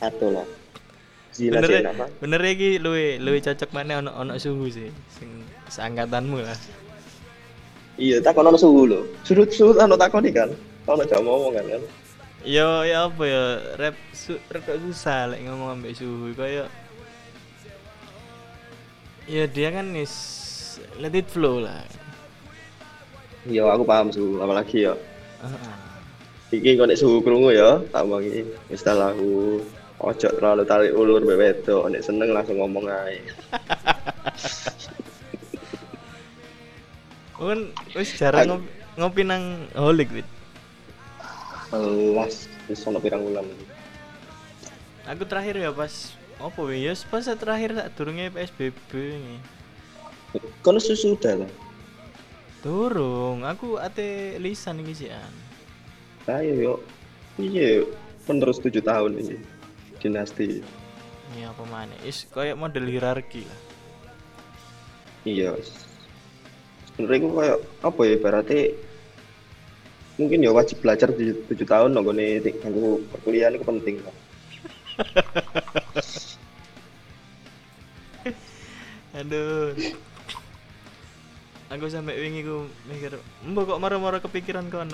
[0.08, 0.57] atau lah
[1.38, 2.70] Bener sih ya bener ya ki.
[2.82, 6.58] Luwe luwe cocok mana ono ono suhu sih sing seangkatanmu lah.
[7.94, 10.50] Iya tak kono suhu lo sudut sudut anu takon nih kan?
[10.82, 11.82] Kalau jam ngomong kan kan?
[12.42, 13.42] Yo ya apa ya
[13.78, 16.70] rap su, rada susah lek ngomong ambek suhu kayak
[19.26, 20.14] ya dia kan is
[20.98, 21.86] let it flow lah.
[23.46, 24.94] Iya aku paham suhu apalagi ya
[25.38, 25.88] Heeh.
[26.48, 28.40] Iki kok nek suhu krungu ya, tak wangi.
[28.72, 29.60] Wis ta lah aku.
[29.98, 33.18] Ojo terlalu tarik ulur mbek wedok, nek seneng langsung ngomong ae.
[37.38, 40.28] Kan wis jarang ngopi, ngopi nang holik wit.
[41.74, 43.42] Melas wis ono pirang wulan.
[45.10, 49.42] Aku terakhir ya pas opo ya pas terakhir tak durunge PSBB ini.
[50.62, 51.50] Kono sudah lah.
[52.62, 55.34] Durung, aku ate lisan iki sih an.
[56.26, 56.74] Ayo yo.
[57.38, 57.86] Iya,
[58.26, 59.38] penerus 7 tahun ini.
[59.98, 60.62] Dinasti.
[61.36, 61.92] Iya apa mana?
[62.06, 63.60] Is kayak model hierarki lah.
[65.28, 65.52] Iya.
[66.88, 68.58] Sebenarnya itu kayak apa ya berarti
[70.18, 74.14] mungkin ya wajib belajar 7, 7 tahun nggone kanggo perkuliahan itu penting lah.
[79.18, 79.74] Aduh.
[81.68, 84.80] Aku sampai wingi ku mikir, mbok kok marah-marah kepikiran kau.
[84.80, 84.88] O-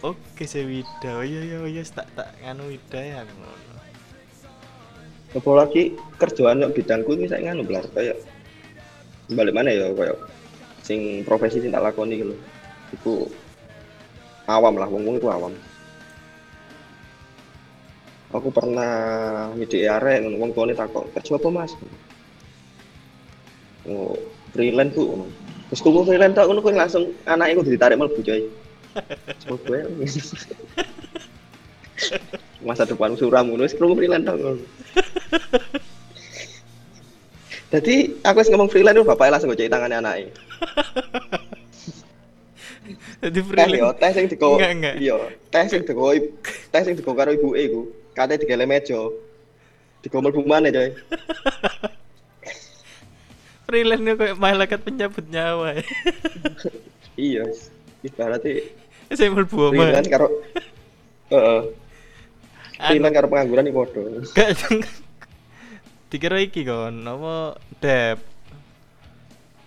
[0.00, 1.20] Oke sih Wida.
[1.20, 3.20] Oh iya iya iya tak tak nganu Wida ya.
[5.36, 8.16] Apalagi kerjaan yang bidangku ini saya nganu belas kayak
[9.28, 10.16] balik mana ya kayak
[10.80, 12.34] sing profesi tak lakoni gitu.
[12.96, 13.28] Iku
[14.48, 15.52] awam lah, wong wong itu awam.
[18.32, 18.92] Aku pernah
[19.52, 21.72] ngide arek wong tuane takok, "Kerja apa, Mas?"
[23.88, 24.16] Oh,
[24.56, 25.28] freelance ngono.
[25.68, 28.48] Terus kuku freelance tak kuwi langsung anake kudu ditarik mlebu coy.
[29.46, 29.86] Coba ya.
[32.62, 34.62] Masa depan suram ngono wis krungu freelance ngono.
[37.68, 40.30] Jadi aku wis ngomong freelance bapaknya langsung ngocek tangannya anaknya.
[43.18, 43.98] Jadi Teh yo, freelance.
[44.00, 44.56] teh sing diko.
[44.56, 44.94] Enggak.
[44.96, 45.16] Iya,
[45.52, 46.14] teh sing diko
[46.72, 47.80] teh sing karo ibuke iku.
[48.16, 49.10] Kate digele meja.
[50.00, 50.90] Diko mlebu maneh coy.
[53.68, 55.76] Freelance kayak malaikat pencabut nyawa.
[55.76, 55.84] ya.
[57.18, 57.44] Iya,
[58.02, 58.62] ibaratnya
[59.08, 59.88] Saya mlebu omah.
[59.88, 60.26] freelance karo
[61.28, 61.60] Heeh,
[62.76, 64.00] freelance karo pengangguran iki padha.
[64.32, 64.48] Gak
[66.08, 68.18] dikira iki kon apa dep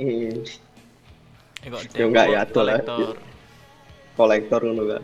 [0.02, 0.42] Hmm,
[1.62, 2.78] eh kok Ya enggak ya, kok atuh lah.
[4.18, 5.04] kolektor ngono kan.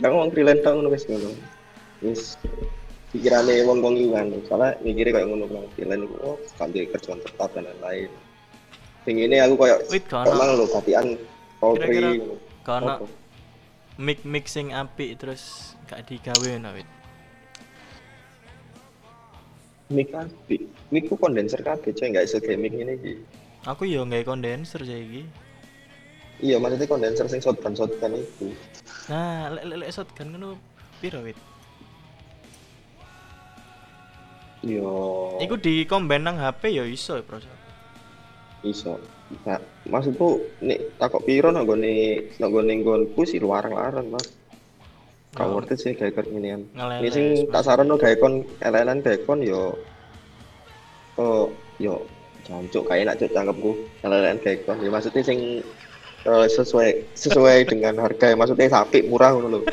[0.00, 1.28] Aku ngomong freelance tok ngono wis ngono.
[2.00, 2.22] Wis
[3.12, 7.52] pikirane wong-wong iku kan, soalnya mikire kayak ngono kan freelance iku oh, kan kerjaan tetap
[7.52, 8.08] dan lain-lain.
[9.04, 9.84] Sing ini aku kayak
[10.24, 11.20] emang lho katian.
[11.74, 12.10] Kira-kira
[12.62, 12.94] Apa?
[13.96, 15.42] mix mixing apik terus
[15.86, 16.88] gak digawe no wit
[19.86, 20.66] Mic kabeh.
[20.90, 23.12] Mic ku kondenser kabeh coy, enggak iso kayak mic ngene iki.
[23.62, 25.26] aku yo nggak kondenser saiki
[26.36, 28.52] Iya, maksudnya kondenser sing shotgun shotgun itu.
[29.08, 30.48] nah lek lek lek shotgun ngono
[30.98, 31.38] piro wit
[34.60, 34.90] Iya.
[35.40, 37.38] iku di combine nang HP yo iso ya bro
[38.60, 38.98] iso.
[39.26, 39.58] Nah,
[39.90, 44.26] maksudku nek takok piro nang gone nang gone nggonku sih larang-larang, Mas.
[45.36, 45.60] Gak Oh.
[45.60, 46.64] it sih gawe kon ngene
[47.02, 47.66] Ini sing tak Mas.
[47.68, 49.74] saranno gawe kon elelan gawe kon yo
[51.20, 52.00] oh yo
[52.48, 55.60] jancuk kae nak cuk cangkepku elelan gawe kon ya maksudnya sing
[56.24, 59.68] eh, sesuai sesuai dengan harga ya maksudnya sapi murah ngono lho.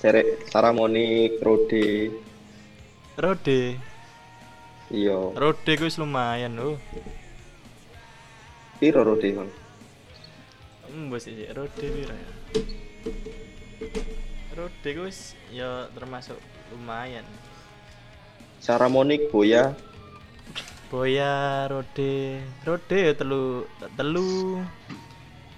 [0.00, 2.12] Serek Saramonic, Rode,
[3.16, 3.93] Rode
[4.94, 5.18] iya.
[5.34, 6.78] Rode ku wis lumayan oh
[8.78, 9.50] Piro Rode, Bang?
[10.86, 12.30] Hmm, bos sih Rode piro ya?
[14.54, 16.38] Rode wis ya termasuk
[16.70, 17.26] lumayan.
[18.62, 19.74] Saramonic, Boya,
[20.88, 22.38] Boya Rode.
[22.62, 23.66] Rode ya telu
[23.98, 24.62] telu.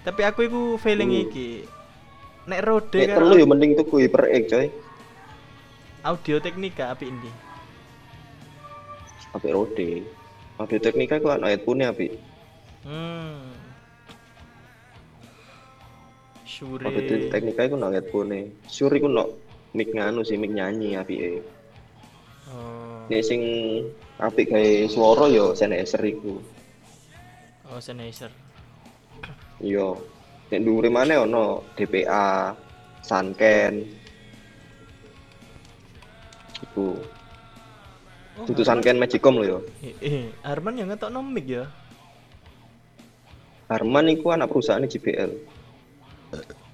[0.01, 1.23] Tapi aku iku feeling Hmm.
[1.29, 1.49] iki.
[2.47, 4.67] Nek Rode Nek karo telu yo mending tuku Hyper X, coy.
[6.05, 7.27] audio teknika api ini
[9.35, 9.89] Apik Rode.
[10.57, 12.11] Audio Teknika ku ana headphone apik.
[12.87, 13.37] hmm
[16.47, 18.55] Shure Audio Teknika iku ana headphone.
[18.65, 19.23] Sure iku no
[19.77, 21.43] mic nganu sih mic nyanyi apike.
[22.49, 23.41] oh, Nek sing
[24.17, 26.41] apik gawe swara yo Sennheiser iku.
[27.69, 28.31] oh Sennheiser
[29.61, 29.97] Iya.
[30.47, 32.55] Nek dhuwure maneh ana DPA,
[33.03, 33.83] Sanken.
[36.63, 36.95] Iku.
[38.37, 39.57] Oh, Dudu Sanken Magicom lho yo.
[39.81, 41.65] eh, eh, Arman yang ngetok mic ya
[43.67, 45.31] Harman iku anak perusahaan JBL.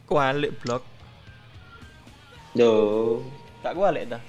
[0.06, 0.84] kualik blok
[2.54, 2.70] Yo,
[3.66, 4.22] tak kualik dah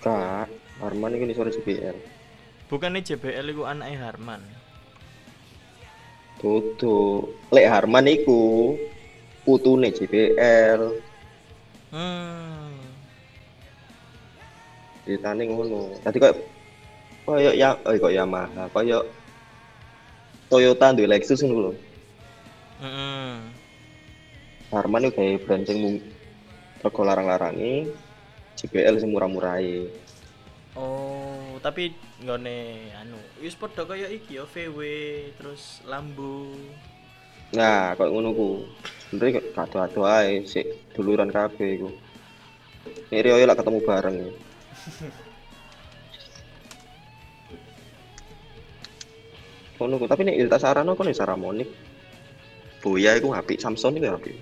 [0.00, 0.48] Kak,
[0.80, 1.96] Harman iku nisore JBL.
[2.72, 4.40] bukannya JBL itu anaknya Harman
[6.38, 7.26] Tutu.
[7.50, 8.78] Lek Harman iku
[9.42, 11.02] putune JBL.
[11.90, 12.77] hmm
[15.08, 15.96] Ceritane ngono.
[16.04, 16.36] Tadi kok
[17.24, 19.08] koyo ya eh kok Yamaha, koyo
[20.52, 21.72] Toyota duwe Lexus ngono lho.
[22.84, 23.32] Heeh.
[24.68, 26.04] Harman itu kayak brand sing
[26.84, 27.88] rego larang-larangi
[28.60, 29.88] JBL sing murah-murahe.
[30.76, 34.80] Oh, tapi nggone anu, wis padha kaya iki ya VW
[35.40, 36.52] terus Lambo.
[37.56, 38.48] Nah, kok ngono ku.
[39.08, 41.88] Sebenernya kado-kado ae sik duluran kabeh iku.
[43.08, 44.16] Nek Rio lak ketemu bareng.
[49.78, 51.70] Ku, tapi nek Ilta Sarano kon ya Saramonic.
[52.82, 54.34] Boya iku apik, Samsung iku apik.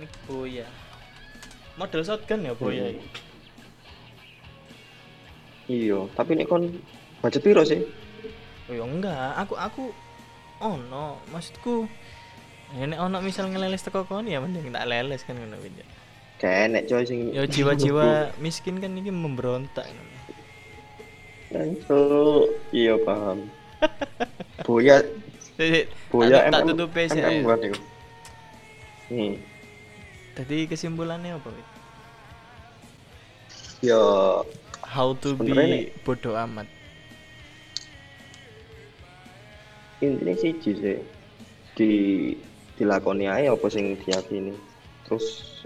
[0.00, 0.66] Ini Boya.
[1.76, 2.94] Model shotgun ya Boya Hmm.
[2.96, 3.08] iki.
[5.64, 6.72] Iya, tapi nek kon
[7.24, 7.80] budget piro sih?
[8.68, 9.84] Oh ya enggak, aku aku
[10.60, 11.88] ono, maksudku
[12.76, 15.84] ya nek ono misal ngeleles teko kon ya mending tak leles kan ngono kuwi.
[16.34, 19.86] Kenek coy sing Ya jiwa-jiwa miskin kan ini memberontak.
[21.54, 22.02] Itu
[22.74, 23.46] iya paham.
[24.66, 24.98] Boya
[25.54, 27.14] Jadi Boya tak, tutup PC.
[27.22, 27.78] Iku.
[29.14, 29.34] Hmm.
[30.34, 31.48] Tadi kesimpulannya apa?
[33.78, 34.00] Ya
[34.82, 36.66] How to be nih- bodoh amat.
[40.02, 40.98] intinya siji sih
[41.72, 41.90] di
[42.76, 44.52] dilakoni ae apa sing diyakini.
[45.08, 45.24] Terus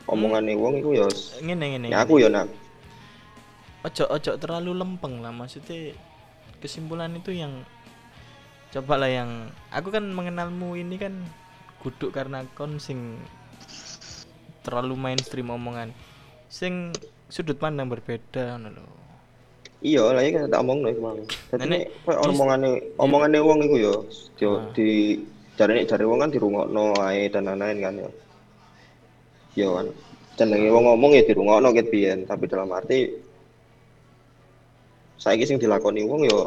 [0.09, 1.07] omongane wong iku ya
[1.39, 1.87] Ngene ngene.
[1.93, 2.49] ya aku ya nak
[3.85, 5.95] ojo ojo terlalu lempeng lah maksudnya
[6.59, 7.63] kesimpulan itu yang
[8.69, 9.31] coba lah yang
[9.71, 11.15] aku kan mengenalmu ini kan
[11.79, 13.17] kudu karena kon sing
[14.61, 15.95] terlalu mainstream omongan
[16.49, 16.93] sing
[17.29, 18.85] sudut pandang berbeda ngono lho.
[19.81, 21.19] iya lah iki tak omongno iku mang.
[21.49, 23.95] Dadi nek koyo dis- omongane omongane wong iku ya
[24.35, 24.59] di, Ah.
[24.75, 24.89] di
[25.55, 28.11] jare nek jare wong kan dirungokno ae dan lain-lain kan ya.
[29.59, 29.87] Ya kan.
[30.39, 33.11] Jenenge wong ngomong ya dirungokno ket biyen, tapi dalam arti
[35.19, 36.39] saiki sing dilakoni wong ya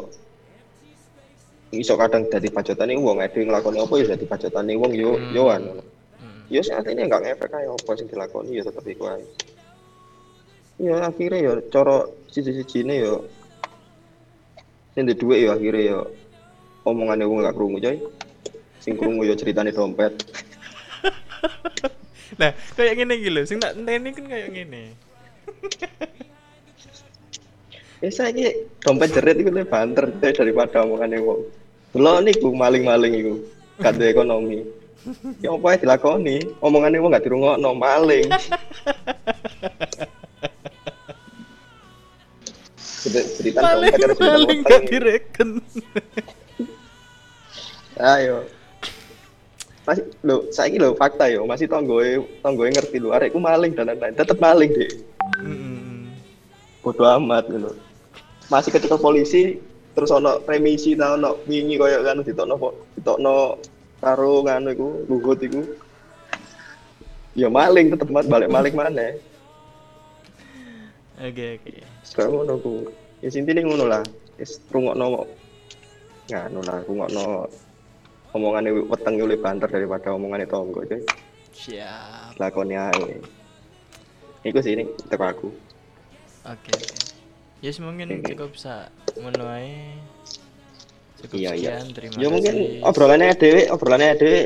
[1.76, 5.28] iso kadang dadi pajotane wong, ade nglakoni apa ya dadi pajotane wong yo Hmm.
[5.36, 5.62] yo kan.
[6.48, 9.24] Ya sing artinya enggak ngefek ae apa sing dilakoni ya tetep iku ae.
[10.80, 13.14] Ya akhirnya ya cara siji-sijine ya
[14.96, 15.98] sing duwe dhuwit ya akhirnya ya
[16.88, 18.00] omongane wong gak krungu coy.
[18.80, 20.16] Sing krungu ya ceritane dompet.
[22.40, 24.82] Nah, kayak gini gitu sing tak enteni kan kayak gini.
[28.02, 31.46] Ya saiki dompet jerit iku lebih banter daripada omongane wong.
[31.94, 33.34] Delok niku maling-maling iku.
[33.78, 34.58] Gak duwe ekonomi.
[35.38, 38.26] Ya apa ae dilakoni, omongane wong gak dirungokno maling.
[43.06, 44.62] Cerita paling utang.
[44.66, 45.48] gak direken.
[48.02, 48.50] Ayo.
[49.82, 54.14] Masih lo saiki lo fakta yo, masih tonggoe tonggoe ngerti lo arekku maling dan lain-lain.
[54.14, 54.92] Tetep maling deh.
[55.42, 56.06] Mm-mm.
[56.86, 57.74] Bodoh amat gitu.
[58.46, 59.58] Masih ketika polisi
[59.92, 62.56] terus ono remisi ta ono wingi koyo kan ditokno
[62.94, 63.58] ditokno
[63.98, 65.62] karo ngono iku luhut iku.
[67.34, 69.18] Ya maling tetep mat balik maling mana.
[71.18, 71.82] Oke oke.
[72.06, 72.86] Sekarang ngono ku.
[73.18, 74.06] Ya intine ngono lah.
[74.38, 75.26] Wis rungokno
[76.30, 77.50] nganu lah rungokno
[78.32, 81.00] omongane weteng oleh banter daripada omongane tonggo coy.
[81.52, 82.40] Siap.
[82.40, 83.20] lakoni ae.
[84.42, 85.48] Iku sih ini teko aku.
[86.48, 86.98] Oke oke.
[87.62, 88.34] Yes mungkin Oke.
[88.34, 89.94] cukup bisa menuai
[91.22, 91.70] cukup Iya iya.
[91.78, 92.32] sekian terima Ya kasih.
[92.34, 94.40] mungkin obrolannya dhewe, obrolannya dhewe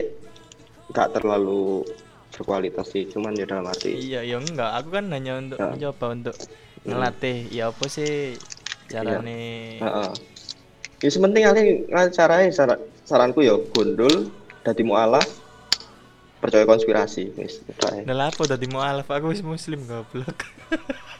[0.93, 1.87] nggak terlalu
[2.37, 3.97] berkualitas sih, cuman ya dalam arti.
[3.97, 5.73] Iya ya enggak, aku kan hanya untuk Ya.
[5.73, 6.37] mencoba untuk
[6.85, 8.37] ngelatih ya apa sih
[8.93, 9.41] carane
[9.81, 10.11] Heeh.
[11.01, 11.63] Ya sementing kali
[12.13, 14.29] caranya saran, saranku ya gondol
[14.67, 15.25] dadi mualaf
[16.43, 17.63] percaya konspirasi wis.
[18.05, 20.45] Nah apa tadi mualaf aku wis muslim goblok.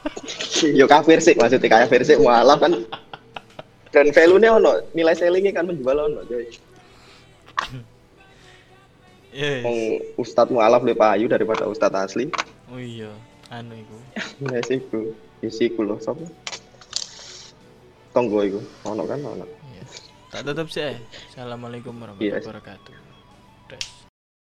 [0.79, 2.75] Yo kafir sih maksudnya kafir sih mualaf kan
[3.95, 6.45] dan value-nya ono, nilai sellingnya kan menjual ono coy.
[9.31, 9.63] Yes.
[9.63, 9.79] Wong
[10.19, 12.27] ustadz mualaf lebih payu daripada ustadz asli.
[12.67, 13.09] Oh iya,
[13.47, 13.97] anu iku.
[14.43, 14.59] Ya
[15.39, 16.27] ya siku loh, sopo?
[18.11, 19.56] Tonggo iku, ono kan ono.
[20.27, 20.83] Tak tutup sih.
[20.83, 20.97] eh.
[21.31, 22.43] Assalamualaikum warahmatullahi Iya.
[22.43, 23.06] wabarakatuh.